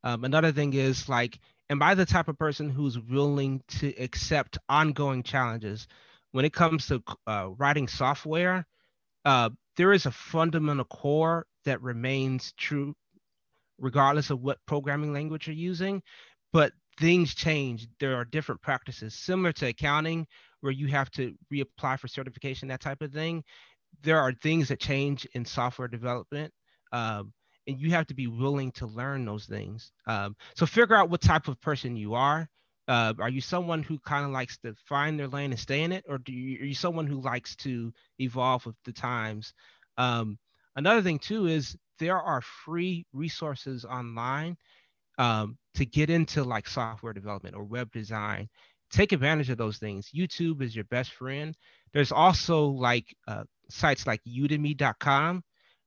[0.05, 1.39] Um, another thing is like,
[1.69, 5.87] am I the type of person who's willing to accept ongoing challenges?
[6.31, 8.65] When it comes to uh, writing software,
[9.23, 12.95] uh, there is a fundamental core that remains true
[13.77, 16.01] regardless of what programming language you're using.
[16.53, 17.87] But things change.
[17.99, 20.27] There are different practices, similar to accounting,
[20.61, 23.43] where you have to reapply for certification, that type of thing.
[24.03, 26.53] There are things that change in software development.
[26.91, 27.33] Um,
[27.67, 29.91] and you have to be willing to learn those things.
[30.07, 32.47] Um, so figure out what type of person you are.
[32.87, 35.91] Uh, are you someone who kind of likes to find their lane and stay in
[35.91, 39.53] it, or do you, are you someone who likes to evolve with the times?
[39.97, 40.37] Um,
[40.75, 44.57] another thing too is there are free resources online
[45.17, 48.49] um, to get into like software development or web design.
[48.91, 50.11] Take advantage of those things.
[50.15, 51.57] YouTube is your best friend.
[51.91, 55.43] There's also like uh, sites like udemy.com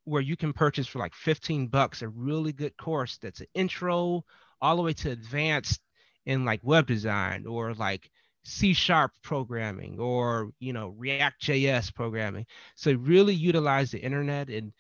[0.09, 4.24] where you can purchase for like 15 bucks a really good course that's an intro
[4.61, 5.80] all the way to advanced
[6.26, 8.11] in like web design or like
[8.44, 12.46] C sharp programming or you know React JS programming.
[12.76, 14.72] So really utilize the internet and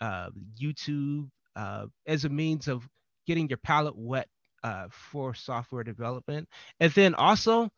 [0.00, 0.30] uh,
[0.60, 2.88] YouTube uh, as a means of
[3.26, 4.28] getting your palette wet
[4.64, 6.48] uh, for software development.
[6.80, 7.70] And then also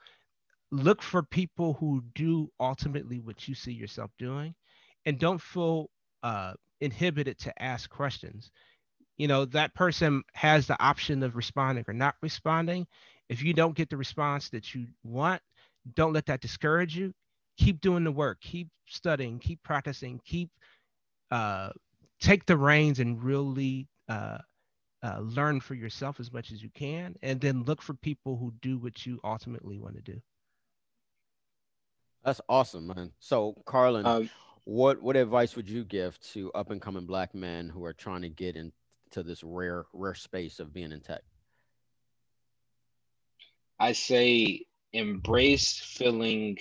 [0.70, 4.54] look for people who do ultimately what you see yourself doing
[5.04, 5.90] and don't feel
[6.24, 8.50] uh, inhibited to ask questions.
[9.18, 12.86] You know, that person has the option of responding or not responding.
[13.28, 15.40] If you don't get the response that you want,
[15.94, 17.14] don't let that discourage you.
[17.58, 20.50] Keep doing the work, keep studying, keep practicing, keep
[21.30, 21.70] uh,
[22.20, 24.38] take the reins and really uh,
[25.02, 28.52] uh, learn for yourself as much as you can, and then look for people who
[28.62, 30.20] do what you ultimately want to do.
[32.24, 33.12] That's awesome, man.
[33.20, 34.30] So, Carlin, Um,
[34.64, 38.22] what what advice would you give to up and coming black men who are trying
[38.22, 41.22] to get into this rare rare space of being in tech?
[43.78, 46.58] I say embrace feeling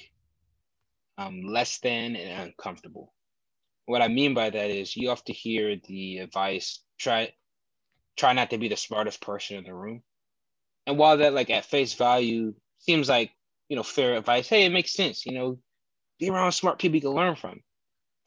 [1.17, 3.13] um, less than and uncomfortable.
[3.85, 7.33] What I mean by that is you have to hear the advice try
[8.17, 10.03] try not to be the smartest person in the room.
[10.85, 13.31] And while that like at face value seems like,
[13.69, 15.59] you know, fair advice, hey, it makes sense, you know,
[16.19, 17.61] be around smart people you can learn from.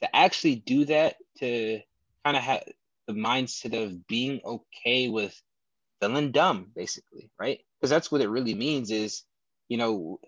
[0.03, 1.81] To actually do that, to
[2.25, 2.65] kind of have
[3.07, 5.41] the mindset of being okay with
[6.01, 7.61] feeling dumb, basically, right?
[7.81, 9.23] Because that's what it really means is,
[9.69, 10.21] you know,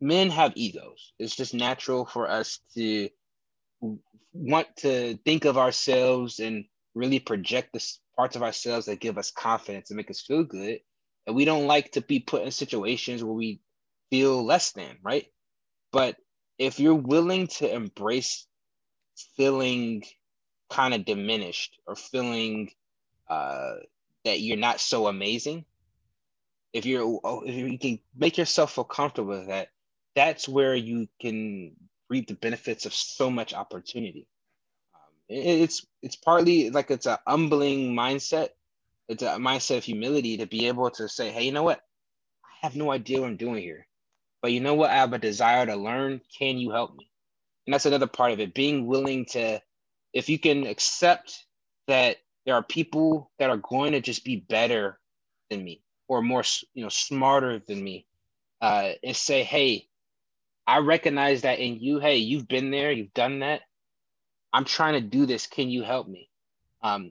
[0.00, 1.12] men have egos.
[1.18, 3.08] It's just natural for us to
[4.32, 7.84] want to think of ourselves and really project the
[8.16, 10.80] parts of ourselves that give us confidence and make us feel good.
[11.26, 13.60] And we don't like to be put in situations where we
[14.10, 15.26] feel less than, right?
[15.92, 16.16] But
[16.58, 18.46] if you're willing to embrace
[19.36, 20.04] feeling
[20.70, 22.70] kind of diminished or feeling
[23.28, 23.74] uh,
[24.24, 25.64] that you're not so amazing,
[26.72, 29.68] if you're oh, if you can make yourself feel comfortable with that,
[30.14, 31.72] that's where you can
[32.10, 34.26] reap the benefits of so much opportunity.
[34.94, 38.50] Um, it, it's it's partly like it's a humbling mindset.
[39.08, 41.80] It's a mindset of humility to be able to say, hey, you know what?
[42.44, 43.86] I have no idea what I'm doing here,
[44.42, 44.90] but you know what?
[44.90, 46.20] I have a desire to learn.
[46.38, 47.10] Can you help me?
[47.68, 48.54] And that's another part of it.
[48.54, 49.60] Being willing to,
[50.14, 51.44] if you can accept
[51.86, 52.16] that
[52.46, 54.98] there are people that are going to just be better
[55.50, 56.42] than me or more
[56.72, 58.06] you know smarter than me
[58.62, 59.86] uh, and say hey
[60.66, 61.98] i recognize that in you.
[61.98, 62.90] Hey you've been there.
[62.90, 63.60] You've done that.
[64.50, 65.46] I'm trying to do this.
[65.46, 66.30] Can you help me?
[66.82, 67.10] Um,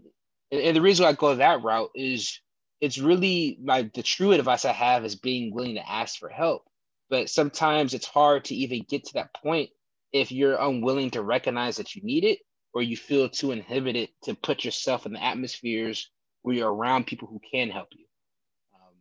[0.51, 2.41] and, and the reason i go that route is
[2.81, 6.63] it's really my the true advice i have is being willing to ask for help.
[7.11, 9.69] But sometimes it's hard to even get to that point
[10.13, 12.39] if you're unwilling to recognize that you need it
[12.73, 16.09] or you feel too inhibited to put yourself in the atmospheres
[16.41, 18.05] where you're around people who can help you.
[18.75, 18.93] Um,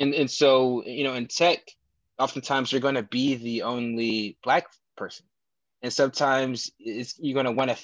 [0.00, 1.60] and and so you know in tech
[2.18, 5.26] oftentimes you're going to be the only black person.
[5.82, 7.78] And sometimes you're going to want to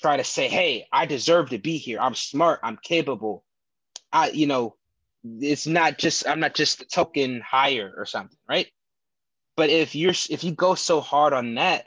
[0.00, 1.98] try to say hey i deserve to be here.
[2.00, 2.60] I'm smart.
[2.62, 3.44] I'm capable.
[4.12, 4.76] I you know
[5.40, 8.68] it's not just i'm not just a token hire or something right
[9.56, 11.86] but if you're if you go so hard on that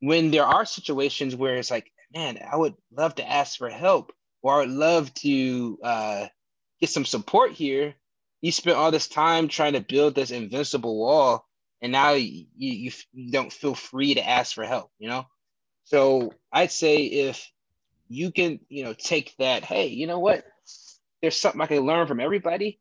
[0.00, 4.12] when there are situations where it's like man i would love to ask for help
[4.42, 6.26] or i would love to uh,
[6.80, 7.94] get some support here
[8.40, 11.44] you spent all this time trying to build this invincible wall
[11.82, 15.26] and now you, you, you don't feel free to ask for help you know?
[15.84, 17.50] So i'd say if
[18.08, 20.44] you can you know take that hey you know what?
[21.22, 22.78] There's something i can learn from everybody.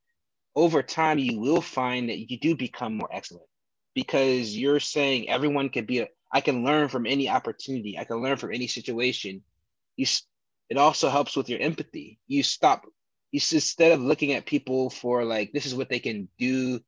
[0.56, 3.48] Over time you will find that you do become more excellent
[3.96, 7.98] because you're saying everyone can be a i can learn from any opportunity.
[7.98, 9.42] I can learn from any situation.
[9.96, 10.06] You
[10.70, 12.20] it also helps with your empathy.
[12.28, 12.86] You stop
[13.32, 16.80] you instead of looking at people for like this is what they can do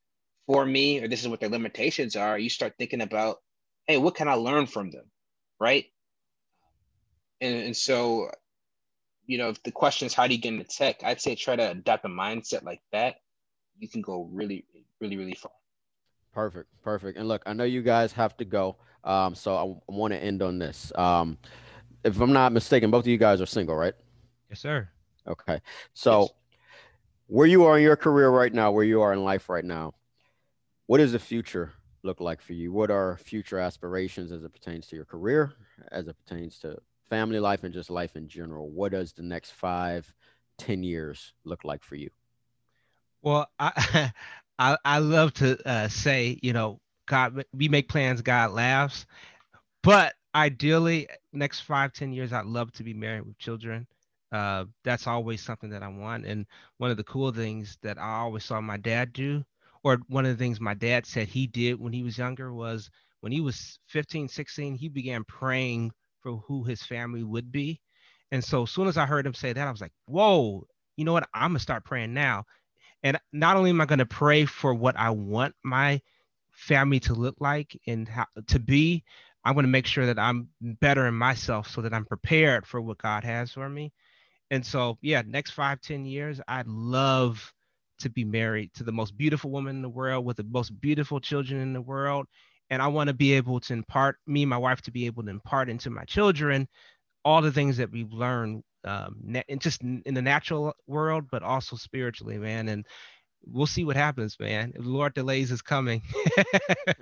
[0.45, 3.41] for me or this is what their limitations are you start thinking about
[3.86, 5.03] hey what can i learn from them
[5.60, 5.86] right?
[7.41, 8.32] And, and so
[9.26, 11.55] you know if the question is how do you get into tech i'd say try
[11.55, 13.18] to adopt a mindset like that.
[13.78, 14.66] You can go really
[15.01, 15.51] really really far
[16.38, 19.96] perfect perfect and look i know you guys have to go um, so i, I
[19.96, 21.38] want to end on this um,
[22.04, 23.96] if i'm not mistaken both of you guys are single right
[24.50, 24.88] yes sir
[25.28, 25.60] Okay.
[25.94, 26.30] So yes.
[27.28, 29.94] where you are in your career right now, where you are in life right now,
[30.86, 31.74] what does the future
[32.04, 32.72] look like for you?
[32.72, 35.54] What are future aspirations as it pertains to your career,
[35.92, 36.78] as it pertains to
[37.10, 38.70] family life and just life in general?
[38.70, 40.14] What does the next five,
[40.58, 42.10] ten years look like for you?
[43.22, 44.14] Well, I
[44.60, 49.05] I, I love to uh, say, you know, God, we make plans, God laughs.
[49.84, 53.88] But ideally, next five, ten years, I'd love to be married with children
[54.32, 56.26] uh, that's always something that I want.
[56.26, 56.45] And
[56.78, 59.43] one of the cool things that I always saw my dad do,
[59.84, 62.89] or one of the things my dad said he did when he was younger, was
[63.22, 65.91] when he was 15, 16, he began praying
[66.22, 67.80] for who his family would be.
[68.32, 70.66] And so as soon as I heard him say that, I was like, whoa,
[70.97, 71.30] you know what?
[71.34, 72.43] I'm going to start praying now.
[73.04, 76.02] And not only am I going to pray for what I want my
[76.52, 79.04] family to look like and how to be,
[79.43, 82.82] I'm going to make sure that I'm better in myself so that I'm prepared for
[82.82, 83.93] what God has for me.
[84.50, 87.54] And so, yeah, next five, ten years, I'd love
[88.00, 91.20] to be married to the most beautiful woman in the world with the most beautiful
[91.20, 92.28] children in the world.
[92.70, 95.24] And I want to be able to impart, me and my wife, to be able
[95.24, 96.68] to impart into my children
[97.24, 101.76] all the things that we've learned, um, and just in the natural world, but also
[101.76, 102.70] spiritually, man.
[102.70, 102.86] And
[103.46, 104.74] we'll see what happens, man.
[104.76, 106.02] If the Lord delays is coming.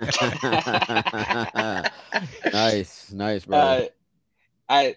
[2.52, 3.58] nice, nice, bro.
[3.58, 3.86] Uh,
[4.68, 4.96] I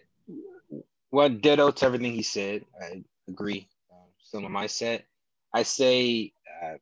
[1.12, 2.66] well, ditto to everything he said.
[2.82, 3.68] I agree.
[3.92, 5.04] Um, still my mindset.
[5.54, 6.34] I say,
[6.64, 6.76] uh,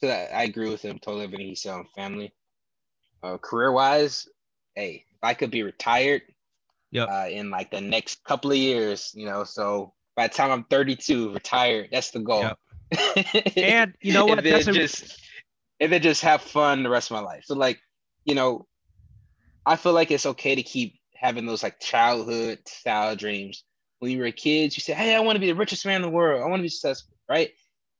[0.00, 2.32] so I agree with him totally everything he said on family.
[3.22, 4.28] Uh, career wise,
[4.74, 6.22] hey, if I could be retired
[6.90, 7.08] yep.
[7.08, 10.64] uh, in like the next couple of years, you know, so by the time I'm
[10.64, 12.42] 32, retired, that's the goal.
[12.42, 13.56] Yep.
[13.56, 14.38] and you know what?
[14.38, 15.20] and then just
[15.80, 17.44] and then just have fun the rest of my life.
[17.44, 17.78] So like,
[18.24, 18.66] you know,
[19.66, 23.64] I feel like it's okay to keep having those like childhood style dreams.
[23.98, 26.02] When you were kids, you say, "Hey, I want to be the richest man in
[26.02, 26.42] the world.
[26.42, 27.50] I want to be successful." Right?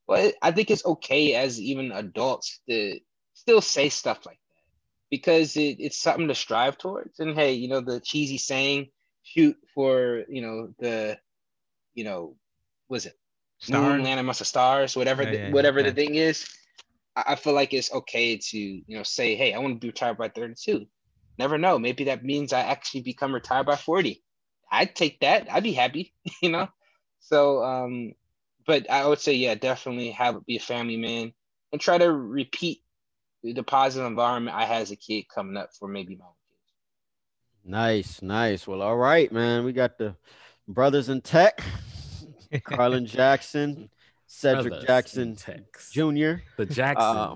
[0.07, 2.99] But I think it's okay as even adults to
[3.33, 4.38] still say stuff like that
[5.09, 7.19] because it, it's something to strive towards.
[7.19, 8.89] And hey, you know the cheesy saying,
[9.23, 11.17] "Shoot for you know the,
[11.93, 12.35] you know,
[12.87, 13.17] was it
[13.59, 13.81] Star?
[13.81, 15.89] moon, land amongst the stars, whatever yeah, the, yeah, whatever yeah.
[15.89, 16.47] the thing is."
[17.15, 20.17] I feel like it's okay to you know say, "Hey, I want to be retired
[20.17, 20.87] by 32."
[21.39, 21.79] never know.
[21.79, 24.21] Maybe that means I actually become retired by 40.
[24.71, 25.51] I'd take that.
[25.51, 26.67] I'd be happy, you know?
[27.21, 28.13] So, um,
[28.67, 31.33] but I would say, yeah, definitely have be a family man
[31.71, 32.81] and try to repeat
[33.43, 36.73] the positive environment I had as a kid coming up for maybe my own kids.
[37.65, 38.67] Nice, nice.
[38.67, 39.63] Well, all right, man.
[39.63, 40.15] We got the
[40.67, 41.61] brothers in tech,
[42.63, 43.89] Carlin Jackson,
[44.27, 46.41] Cedric Brothers Jackson in Jr.
[46.57, 47.15] The Jacksons.
[47.17, 47.35] Uh,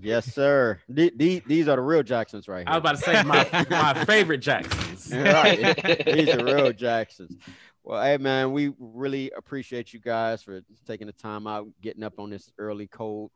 [0.00, 0.80] yes, sir.
[0.88, 2.68] The- the- these are the real Jacksons right here.
[2.68, 5.12] I was about to say my my favorite Jacksons.
[5.14, 6.04] right.
[6.06, 7.36] These are real Jacksons.
[7.84, 12.18] Well, hey man, we really appreciate you guys for taking the time out, getting up
[12.20, 13.32] on this early, cold,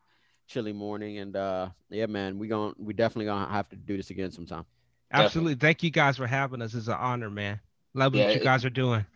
[0.47, 4.11] chilly morning, and uh, yeah, man, we going we definitely gonna have to do this
[4.11, 4.65] again sometime.
[5.13, 5.55] Absolutely.
[5.55, 6.75] Thank you guys for having us.
[6.75, 7.61] It's an honor, man.
[7.95, 9.07] Love Yeah, what you guys are doing.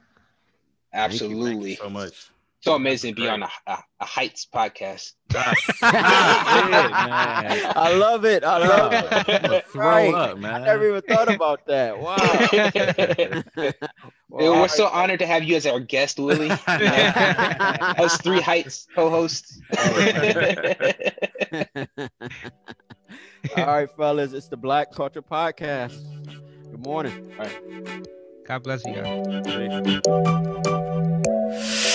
[0.93, 1.75] Absolutely.
[1.75, 2.31] so much.
[2.61, 5.13] So amazing to be on a, a, a Heights podcast.
[5.31, 7.73] Stop it, man.
[7.75, 8.45] I love it.
[8.45, 9.07] I love it.
[9.45, 10.15] I'm throw Right.
[10.15, 10.63] up, I man.
[10.63, 11.99] never even thought about that.
[11.99, 13.73] Wow.
[14.33, 16.51] Well, We're so honored to have you as our guest, Willie.
[16.69, 19.61] Us three Heights co-hosts.
[23.57, 25.99] all right, fellas, it's the Black Culture Podcast.
[26.71, 27.33] Good morning.
[28.47, 28.95] God bless you
[30.05, 31.10] guys.